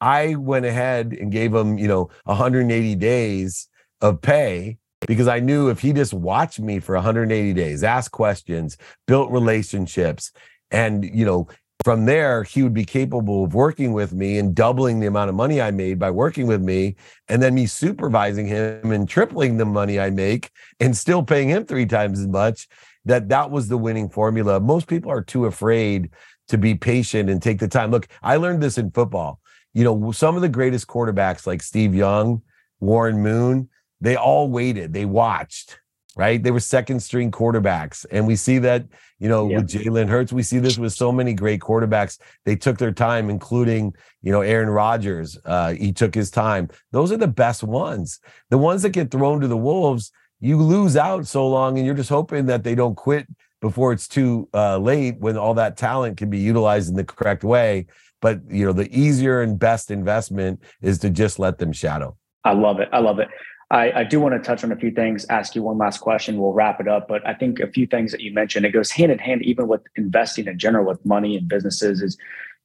I 0.00 0.34
went 0.34 0.66
ahead 0.66 1.16
and 1.18 1.32
gave 1.32 1.54
him, 1.54 1.78
you 1.78 1.88
know, 1.88 2.10
180 2.24 2.94
days 2.96 3.68
of 4.00 4.20
pay 4.20 4.78
because 5.06 5.28
I 5.28 5.40
knew 5.40 5.68
if 5.68 5.80
he 5.80 5.92
just 5.92 6.14
watched 6.14 6.60
me 6.60 6.80
for 6.80 6.94
180 6.94 7.52
days, 7.52 7.84
asked 7.84 8.10
questions, 8.10 8.76
built 9.06 9.30
relationships, 9.30 10.32
and, 10.70 11.04
you 11.04 11.24
know, 11.24 11.48
from 11.84 12.06
there, 12.06 12.42
he 12.42 12.62
would 12.62 12.72
be 12.72 12.86
capable 12.86 13.44
of 13.44 13.54
working 13.54 13.92
with 13.92 14.14
me 14.14 14.38
and 14.38 14.54
doubling 14.54 15.00
the 15.00 15.06
amount 15.06 15.28
of 15.28 15.36
money 15.36 15.60
I 15.60 15.70
made 15.70 15.98
by 15.98 16.10
working 16.10 16.46
with 16.46 16.62
me, 16.62 16.96
and 17.28 17.42
then 17.42 17.54
me 17.54 17.66
supervising 17.66 18.46
him 18.46 18.90
and 18.90 19.06
tripling 19.06 19.58
the 19.58 19.66
money 19.66 20.00
I 20.00 20.08
make 20.08 20.50
and 20.80 20.96
still 20.96 21.22
paying 21.22 21.50
him 21.50 21.66
three 21.66 21.84
times 21.84 22.18
as 22.18 22.26
much. 22.26 22.68
That 23.04 23.28
that 23.28 23.50
was 23.50 23.68
the 23.68 23.76
winning 23.76 24.08
formula. 24.08 24.60
Most 24.60 24.86
people 24.86 25.10
are 25.10 25.22
too 25.22 25.44
afraid 25.44 26.10
to 26.48 26.56
be 26.56 26.74
patient 26.74 27.28
and 27.28 27.42
take 27.42 27.58
the 27.58 27.68
time. 27.68 27.90
Look, 27.90 28.08
I 28.22 28.36
learned 28.36 28.62
this 28.62 28.78
in 28.78 28.90
football. 28.90 29.40
You 29.74 29.84
know, 29.84 30.10
some 30.12 30.36
of 30.36 30.42
the 30.42 30.48
greatest 30.48 30.86
quarterbacks 30.86 31.46
like 31.46 31.62
Steve 31.62 31.94
Young, 31.94 32.40
Warren 32.80 33.22
Moon, 33.22 33.68
they 34.00 34.16
all 34.16 34.48
waited, 34.48 34.94
they 34.94 35.04
watched, 35.04 35.78
right? 36.16 36.42
They 36.42 36.50
were 36.50 36.60
second 36.60 37.00
string 37.00 37.30
quarterbacks. 37.30 38.06
And 38.10 38.26
we 38.26 38.36
see 38.36 38.58
that, 38.58 38.86
you 39.18 39.28
know, 39.28 39.46
with 39.46 39.68
Jalen 39.68 40.08
Hurts, 40.08 40.32
we 40.32 40.42
see 40.42 40.58
this 40.58 40.78
with 40.78 40.92
so 40.92 41.10
many 41.10 41.34
great 41.34 41.60
quarterbacks. 41.60 42.18
They 42.44 42.56
took 42.56 42.78
their 42.78 42.92
time, 42.92 43.30
including, 43.30 43.94
you 44.22 44.32
know, 44.32 44.40
Aaron 44.40 44.70
Rodgers. 44.70 45.38
Uh, 45.44 45.74
he 45.74 45.92
took 45.92 46.14
his 46.14 46.30
time. 46.30 46.68
Those 46.92 47.12
are 47.12 47.16
the 47.16 47.28
best 47.28 47.62
ones. 47.62 48.20
The 48.50 48.58
ones 48.58 48.82
that 48.82 48.90
get 48.90 49.10
thrown 49.10 49.40
to 49.40 49.48
the 49.48 49.56
Wolves, 49.56 50.12
you 50.40 50.58
lose 50.58 50.96
out 50.96 51.26
so 51.26 51.48
long 51.48 51.78
and 51.78 51.86
you're 51.86 51.94
just 51.94 52.10
hoping 52.10 52.46
that 52.46 52.64
they 52.64 52.74
don't 52.74 52.96
quit 52.96 53.26
before 53.60 53.92
it's 53.92 54.06
too 54.06 54.48
uh, 54.52 54.76
late 54.76 55.18
when 55.20 55.38
all 55.38 55.54
that 55.54 55.76
talent 55.76 56.18
can 56.18 56.28
be 56.28 56.38
utilized 56.38 56.90
in 56.90 56.96
the 56.96 57.04
correct 57.04 57.44
way 57.44 57.86
but 58.20 58.40
you 58.48 58.64
know 58.64 58.72
the 58.72 58.88
easier 58.90 59.42
and 59.42 59.58
best 59.58 59.90
investment 59.90 60.60
is 60.80 60.98
to 60.98 61.10
just 61.10 61.38
let 61.38 61.58
them 61.58 61.72
shadow 61.72 62.16
i 62.44 62.52
love 62.52 62.80
it 62.80 62.88
i 62.92 62.98
love 62.98 63.18
it 63.18 63.28
I, 63.74 64.00
I, 64.00 64.04
do 64.04 64.20
want 64.20 64.34
to 64.34 64.38
touch 64.38 64.62
on 64.64 64.72
a 64.72 64.76
few 64.76 64.90
things 64.90 65.26
ask 65.28 65.54
you 65.54 65.62
one 65.62 65.78
last 65.78 65.98
question 65.98 66.38
we'll 66.38 66.52
wrap 66.52 66.80
it 66.80 66.88
up 66.88 67.08
but 67.08 67.26
i 67.26 67.34
think 67.34 67.60
a 67.60 67.66
few 67.66 67.86
things 67.86 68.12
that 68.12 68.20
you 68.20 68.32
mentioned 68.32 68.64
it 68.64 68.70
goes 68.70 68.90
hand 68.90 69.10
in 69.10 69.18
hand 69.18 69.42
even 69.42 69.68
with 69.68 69.82
investing 69.96 70.46
in 70.46 70.58
general 70.58 70.86
with 70.86 71.04
money 71.04 71.36
and 71.36 71.48
businesses 71.48 72.00
is 72.00 72.16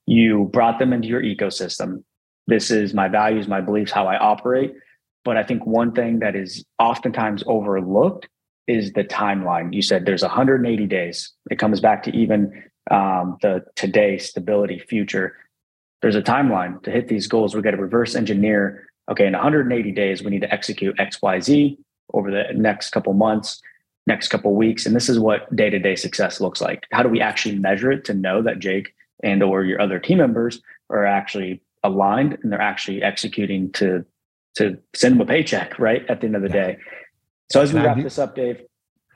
you 0.06 0.50
brought 0.54 0.80
them 0.80 0.94
into 0.94 1.08
your 1.08 1.22
ecosystem 1.22 2.04
this 2.48 2.72
is 2.72 2.94
my 2.94 3.08
values 3.08 3.48
my 3.48 3.62
beliefs 3.62 3.92
how 3.92 4.08
i 4.08 4.18
operate 4.18 4.74
but 5.26 5.36
i 5.36 5.44
think 5.44 5.66
one 5.66 5.92
thing 5.92 6.20
that 6.20 6.36
is 6.36 6.64
oftentimes 6.80 7.44
overlooked 7.48 8.28
is 8.70 8.94
the 8.94 9.04
timeline. 9.04 9.74
You 9.74 9.82
said 9.82 10.06
there's 10.06 10.22
180 10.22 10.86
days. 10.86 11.34
It 11.50 11.58
comes 11.58 11.82
back 11.82 12.04
to 12.04 12.16
even 12.16 12.64
um, 12.92 13.38
the 13.42 13.66
today 13.76 14.20
stability 14.20 14.80
future. 14.88 15.36
There's 16.02 16.16
a 16.16 16.22
timeline 16.22 16.82
to 16.84 16.92
hit 16.92 17.08
these 17.08 17.28
goals. 17.28 17.56
We 17.56 17.64
got 17.64 17.72
to 17.72 17.78
reverse 17.78 18.16
engineer. 18.16 18.88
Okay, 19.10 19.26
in 19.26 19.34
180 19.34 19.92
days, 19.92 20.24
we 20.24 20.32
need 20.32 20.42
to 20.42 20.54
execute 20.54 21.00
X, 21.00 21.22
Y, 21.22 21.40
Z 21.40 21.78
over 22.14 22.32
the 22.32 22.46
next 22.54 22.92
couple 22.92 23.14
months, 23.14 23.62
next 24.08 24.28
couple 24.30 24.54
weeks, 24.56 24.86
and 24.86 24.96
this 24.96 25.10
is 25.10 25.20
what 25.20 25.54
day 25.56 25.70
to 25.70 25.80
day 25.80 25.96
success 25.96 26.40
looks 26.40 26.62
like. 26.62 26.86
How 26.92 27.04
do 27.04 27.10
we 27.10 27.22
actually 27.22 27.56
measure 27.56 27.92
it 27.92 28.06
to 28.06 28.14
know 28.14 28.42
that 28.42 28.60
Jake 28.60 28.94
and 29.24 29.44
or 29.44 29.64
your 29.64 29.82
other 29.82 30.00
team 30.00 30.20
members 30.20 30.62
are 30.90 31.06
actually 31.06 31.62
aligned 31.84 32.38
and 32.42 32.52
they're 32.52 32.62
actually 32.62 33.02
executing 33.04 33.72
to 33.74 34.06
to 34.56 34.78
send 34.96 35.14
them 35.14 35.22
a 35.22 35.26
paycheck 35.26 35.78
right 35.80 36.06
at 36.10 36.20
the 36.20 36.28
end 36.28 36.36
of 36.36 36.42
the 36.42 36.50
day 36.50 36.78
so 37.52 37.62
as 37.62 37.74
we 37.74 37.80
wrap 37.80 37.98
this 37.98 38.20
up, 38.20 38.36
Dave. 38.36 38.62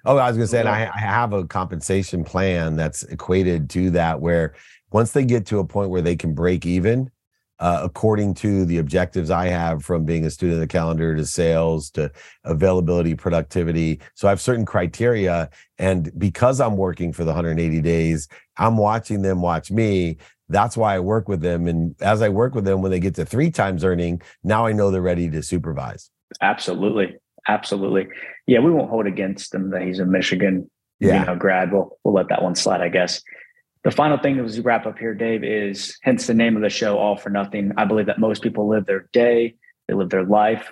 Oh, 0.05 0.17
I 0.17 0.27
was 0.27 0.35
going 0.35 0.47
to 0.47 0.51
say, 0.51 0.59
and 0.59 0.69
I, 0.69 0.89
I 0.93 0.99
have 0.99 1.33
a 1.33 1.45
compensation 1.45 2.23
plan 2.23 2.75
that's 2.75 3.03
equated 3.03 3.69
to 3.71 3.91
that, 3.91 4.19
where 4.19 4.55
once 4.91 5.11
they 5.11 5.23
get 5.23 5.45
to 5.47 5.59
a 5.59 5.65
point 5.65 5.91
where 5.91 6.01
they 6.01 6.15
can 6.15 6.33
break 6.33 6.65
even, 6.65 7.09
uh, 7.59 7.81
according 7.83 8.33
to 8.33 8.65
the 8.65 8.77
objectives 8.77 9.29
I 9.29 9.47
have 9.47 9.83
from 9.83 10.05
being 10.05 10.25
a 10.25 10.29
student 10.29 10.55
of 10.55 10.61
the 10.61 10.67
calendar 10.67 11.15
to 11.15 11.25
sales 11.25 11.89
to 11.91 12.11
availability, 12.43 13.15
productivity. 13.15 14.01
So 14.15 14.27
I 14.27 14.31
have 14.31 14.41
certain 14.41 14.65
criteria. 14.65 15.49
And 15.77 16.11
because 16.17 16.59
I'm 16.59 16.77
working 16.77 17.13
for 17.13 17.23
the 17.23 17.31
180 17.31 17.81
days, 17.81 18.27
I'm 18.57 18.77
watching 18.77 19.21
them 19.21 19.41
watch 19.41 19.71
me. 19.71 20.17
That's 20.49 20.75
why 20.75 20.95
I 20.95 20.99
work 20.99 21.27
with 21.27 21.41
them. 21.41 21.67
And 21.67 21.95
as 22.01 22.21
I 22.21 22.29
work 22.29 22.53
with 22.55 22.65
them, 22.65 22.81
when 22.81 22.91
they 22.91 22.99
get 22.99 23.15
to 23.15 23.25
three 23.25 23.49
times 23.49 23.83
earning, 23.83 24.21
now 24.43 24.65
I 24.65 24.73
know 24.73 24.91
they're 24.91 25.01
ready 25.01 25.29
to 25.29 25.41
supervise. 25.41 26.09
Absolutely. 26.41 27.15
Absolutely. 27.47 28.07
Yeah, 28.47 28.59
we 28.59 28.71
won't 28.71 28.89
hold 28.89 29.07
against 29.07 29.53
him 29.53 29.71
that 29.71 29.81
he's 29.81 29.99
a 29.99 30.05
Michigan 30.05 30.69
yeah. 31.03 31.19
you 31.19 31.25
know, 31.25 31.35
grad. 31.35 31.71
We'll 31.71 31.97
we'll 32.03 32.13
let 32.13 32.29
that 32.29 32.41
one 32.41 32.55
slide, 32.55 32.81
I 32.81 32.89
guess. 32.89 33.21
The 33.83 33.91
final 33.91 34.17
thing 34.17 34.39
as 34.39 34.55
we 34.55 34.63
wrap 34.63 34.85
up 34.85 34.97
here, 34.97 35.13
Dave, 35.13 35.43
is 35.43 35.97
hence 36.03 36.27
the 36.27 36.33
name 36.33 36.55
of 36.55 36.61
the 36.61 36.69
show, 36.69 36.97
All 36.97 37.17
for 37.17 37.29
Nothing. 37.29 37.73
I 37.75 37.83
believe 37.83 38.05
that 38.05 38.17
most 38.17 38.41
people 38.41 38.69
live 38.69 38.85
their 38.85 39.09
day, 39.11 39.55
they 39.87 39.93
live 39.93 40.09
their 40.09 40.23
life, 40.23 40.71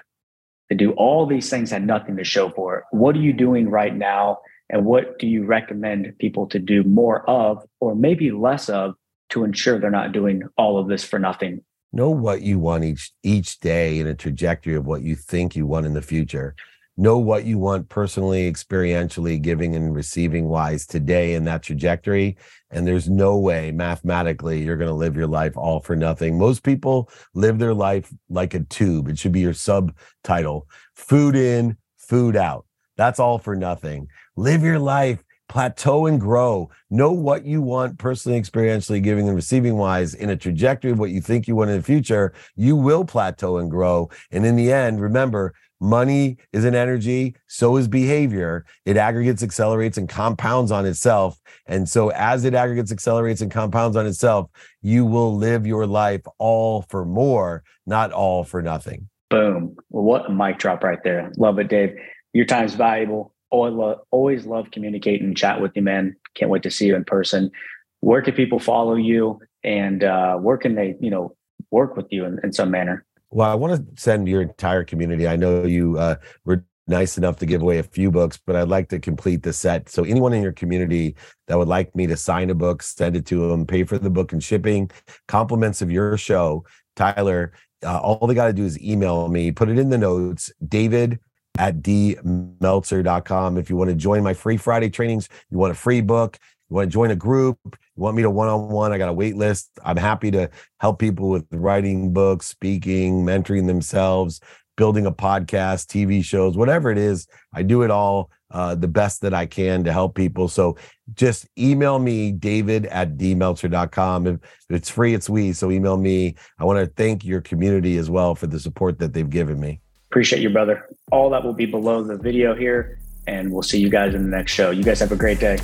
they 0.69 0.77
do 0.77 0.91
all 0.91 1.25
these 1.25 1.49
things 1.49 1.69
had 1.69 1.85
nothing 1.85 2.15
to 2.15 2.23
show 2.23 2.49
for 2.49 2.77
it. 2.77 2.83
What 2.91 3.15
are 3.17 3.21
you 3.21 3.33
doing 3.33 3.69
right 3.69 3.93
now? 3.93 4.39
And 4.69 4.85
what 4.85 5.19
do 5.19 5.27
you 5.27 5.43
recommend 5.43 6.13
people 6.19 6.47
to 6.47 6.59
do 6.59 6.83
more 6.83 7.29
of, 7.29 7.65
or 7.81 7.93
maybe 7.93 8.31
less 8.31 8.69
of, 8.69 8.95
to 9.31 9.43
ensure 9.43 9.77
they're 9.77 9.91
not 9.91 10.13
doing 10.13 10.43
all 10.57 10.77
of 10.77 10.87
this 10.87 11.03
for 11.03 11.19
nothing? 11.19 11.61
know 11.93 12.09
what 12.09 12.41
you 12.41 12.57
want 12.57 12.83
each 12.83 13.11
each 13.23 13.59
day 13.59 13.99
in 13.99 14.07
a 14.07 14.15
trajectory 14.15 14.75
of 14.75 14.85
what 14.85 15.01
you 15.01 15.15
think 15.15 15.55
you 15.55 15.65
want 15.65 15.85
in 15.85 15.93
the 15.93 16.01
future 16.01 16.55
know 17.01 17.17
what 17.17 17.45
you 17.45 17.57
want 17.57 17.89
personally 17.89 18.49
experientially 18.49 19.41
giving 19.41 19.75
and 19.75 19.95
receiving 19.95 20.47
wise 20.47 20.85
today 20.85 21.33
in 21.33 21.43
that 21.45 21.63
trajectory 21.63 22.37
and 22.69 22.85
there's 22.85 23.09
no 23.09 23.39
way 23.39 23.71
mathematically 23.71 24.61
you're 24.61 24.77
going 24.77 24.87
to 24.87 24.93
live 24.93 25.15
your 25.15 25.25
life 25.25 25.57
all 25.57 25.79
for 25.79 25.95
nothing 25.95 26.37
most 26.37 26.61
people 26.61 27.09
live 27.33 27.57
their 27.57 27.73
life 27.73 28.13
like 28.29 28.53
a 28.53 28.59
tube 28.65 29.09
it 29.09 29.17
should 29.17 29.31
be 29.31 29.39
your 29.39 29.53
subtitle 29.53 30.67
food 30.93 31.35
in 31.35 31.75
food 31.97 32.35
out 32.35 32.65
that's 32.97 33.19
all 33.19 33.39
for 33.39 33.55
nothing 33.55 34.07
live 34.35 34.61
your 34.61 34.79
life 34.79 35.23
plateau 35.49 36.05
and 36.05 36.21
grow. 36.21 36.69
Know 36.89 37.11
what 37.11 37.45
you 37.45 37.61
want 37.61 37.99
personally, 37.99 38.39
experientially, 38.39 39.03
giving 39.03 39.27
and 39.27 39.35
receiving 39.35 39.75
wise 39.75 40.13
in 40.13 40.29
a 40.29 40.37
trajectory 40.37 40.91
of 40.91 40.99
what 40.99 41.09
you 41.09 41.19
think 41.19 41.45
you 41.45 41.57
want 41.57 41.69
in 41.69 41.75
the 41.75 41.83
future. 41.83 42.31
You 42.55 42.77
will 42.77 43.03
plateau 43.03 43.57
and 43.57 43.69
grow. 43.69 44.09
And 44.31 44.45
in 44.45 44.55
the 44.55 44.71
end, 44.71 45.01
remember, 45.01 45.53
money 45.81 46.37
is 46.53 46.63
an 46.63 46.75
energy, 46.75 47.35
so 47.47 47.75
is 47.75 47.87
behavior. 47.87 48.65
It 48.85 48.95
aggregates, 48.95 49.43
accelerates, 49.43 49.97
and 49.97 50.07
compounds 50.07 50.71
on 50.71 50.85
itself. 50.85 51.39
And 51.65 51.89
so, 51.89 52.09
as 52.11 52.45
it 52.45 52.53
aggregates, 52.53 52.91
accelerates, 52.91 53.41
and 53.41 53.51
compounds 53.51 53.97
on 53.97 54.05
itself, 54.05 54.49
you 54.81 55.05
will 55.05 55.35
live 55.35 55.67
your 55.67 55.85
life 55.85 56.21
all 56.37 56.83
for 56.83 57.03
more, 57.03 57.63
not 57.85 58.11
all 58.13 58.43
for 58.43 58.61
nothing. 58.61 59.09
Boom. 59.29 59.75
Well, 59.89 60.03
what 60.03 60.29
a 60.29 60.33
mic 60.33 60.59
drop 60.59 60.83
right 60.83 61.03
there. 61.03 61.31
Love 61.37 61.59
it, 61.59 61.67
Dave. 61.67 61.95
Your 62.33 62.45
time's 62.45 62.75
valuable 62.75 63.33
always 63.51 64.45
love, 64.45 64.71
communicating 64.71 65.27
and 65.27 65.37
chat 65.37 65.61
with 65.61 65.73
you, 65.75 65.81
man. 65.81 66.15
Can't 66.35 66.49
wait 66.49 66.63
to 66.63 66.71
see 66.71 66.87
you 66.87 66.95
in 66.95 67.03
person. 67.03 67.51
Where 67.99 68.21
can 68.21 68.33
people 68.33 68.59
follow 68.59 68.95
you 68.95 69.39
and 69.63 70.03
uh, 70.03 70.37
where 70.37 70.57
can 70.57 70.75
they, 70.75 70.95
you 70.99 71.11
know, 71.11 71.35
work 71.69 71.95
with 71.95 72.07
you 72.09 72.25
in, 72.25 72.39
in 72.43 72.53
some 72.53 72.71
manner? 72.71 73.05
Well, 73.31 73.49
I 73.49 73.55
want 73.55 73.95
to 73.95 74.01
send 74.01 74.27
your 74.27 74.41
entire 74.41 74.83
community. 74.83 75.27
I 75.27 75.37
know 75.37 75.63
you 75.63 75.97
uh, 75.97 76.15
were 76.45 76.65
nice 76.87 77.17
enough 77.17 77.37
to 77.37 77.45
give 77.45 77.61
away 77.61 77.77
a 77.77 77.83
few 77.83 78.11
books, 78.11 78.37
but 78.45 78.55
I'd 78.55 78.67
like 78.67 78.89
to 78.89 78.99
complete 78.99 79.43
the 79.43 79.53
set. 79.53 79.89
So 79.89 80.03
anyone 80.03 80.33
in 80.33 80.43
your 80.43 80.51
community 80.51 81.15
that 81.47 81.57
would 81.57 81.67
like 81.69 81.95
me 81.95 82.07
to 82.07 82.17
sign 82.17 82.49
a 82.49 82.55
book, 82.55 82.83
send 82.83 83.15
it 83.15 83.25
to 83.27 83.47
them, 83.47 83.65
pay 83.65 83.83
for 83.85 83.97
the 83.97 84.09
book 84.09 84.33
and 84.33 84.43
shipping, 84.43 84.91
compliments 85.27 85.81
of 85.81 85.89
your 85.89 86.17
show, 86.17 86.65
Tyler, 86.95 87.53
uh, 87.83 87.99
all 87.99 88.27
they 88.27 88.35
got 88.35 88.47
to 88.47 88.53
do 88.53 88.65
is 88.65 88.81
email 88.81 89.27
me, 89.27 89.51
put 89.51 89.69
it 89.69 89.79
in 89.79 89.89
the 89.89 89.97
notes, 89.97 90.51
David 90.67 91.19
at 91.57 91.81
dmeltzer.com. 91.81 93.57
If 93.57 93.69
you 93.69 93.75
want 93.75 93.89
to 93.89 93.95
join 93.95 94.23
my 94.23 94.33
free 94.33 94.57
Friday 94.57 94.89
trainings, 94.89 95.29
you 95.49 95.57
want 95.57 95.71
a 95.71 95.75
free 95.75 96.01
book, 96.01 96.37
you 96.71 96.75
want 96.77 96.89
to 96.89 96.93
join 96.93 97.11
a 97.11 97.15
group, 97.15 97.59
you 97.65 98.01
want 98.01 98.15
me 98.15 98.23
to 98.23 98.29
one 98.29 98.47
on 98.47 98.69
one, 98.69 98.93
I 98.93 98.97
got 98.97 99.09
a 99.09 99.13
wait 99.13 99.35
list. 99.35 99.69
I'm 99.83 99.97
happy 99.97 100.31
to 100.31 100.49
help 100.79 100.99
people 100.99 101.29
with 101.29 101.45
writing 101.51 102.13
books, 102.13 102.47
speaking, 102.47 103.25
mentoring 103.25 103.67
themselves, 103.67 104.39
building 104.77 105.05
a 105.05 105.11
podcast, 105.11 105.87
TV 105.87 106.23
shows, 106.23 106.55
whatever 106.55 106.89
it 106.89 106.97
is. 106.97 107.27
I 107.53 107.63
do 107.63 107.83
it 107.83 107.91
all 107.91 108.31
uh, 108.51 108.75
the 108.75 108.87
best 108.87 109.21
that 109.21 109.33
I 109.33 109.45
can 109.45 109.83
to 109.83 109.91
help 109.91 110.15
people. 110.15 110.47
So 110.47 110.77
just 111.13 111.47
email 111.57 111.99
me, 111.99 112.31
david 112.31 112.85
at 112.87 113.17
dmeltzer.com. 113.17 114.27
If 114.27 114.39
it's 114.69 114.89
free, 114.89 115.13
it's 115.13 115.29
we. 115.29 115.51
So 115.53 115.71
email 115.71 115.97
me. 115.97 116.35
I 116.57 116.65
want 116.65 116.79
to 116.79 116.87
thank 116.95 117.25
your 117.25 117.41
community 117.41 117.97
as 117.97 118.09
well 118.09 118.33
for 118.33 118.47
the 118.47 118.59
support 118.59 118.97
that 118.99 119.13
they've 119.13 119.29
given 119.29 119.59
me. 119.59 119.81
Appreciate 120.09 120.41
you, 120.41 120.49
brother. 120.49 120.87
All 121.11 121.29
that 121.31 121.43
will 121.43 121.53
be 121.53 121.65
below 121.65 122.01
the 122.03 122.17
video 122.17 122.55
here. 122.55 122.99
And 123.27 123.51
we'll 123.51 123.61
see 123.61 123.79
you 123.79 123.89
guys 123.89 124.15
in 124.15 124.23
the 124.23 124.35
next 124.35 124.51
show. 124.51 124.71
You 124.71 124.83
guys 124.83 124.99
have 124.99 125.11
a 125.11 125.17
great 125.17 125.39
day. 125.39 125.59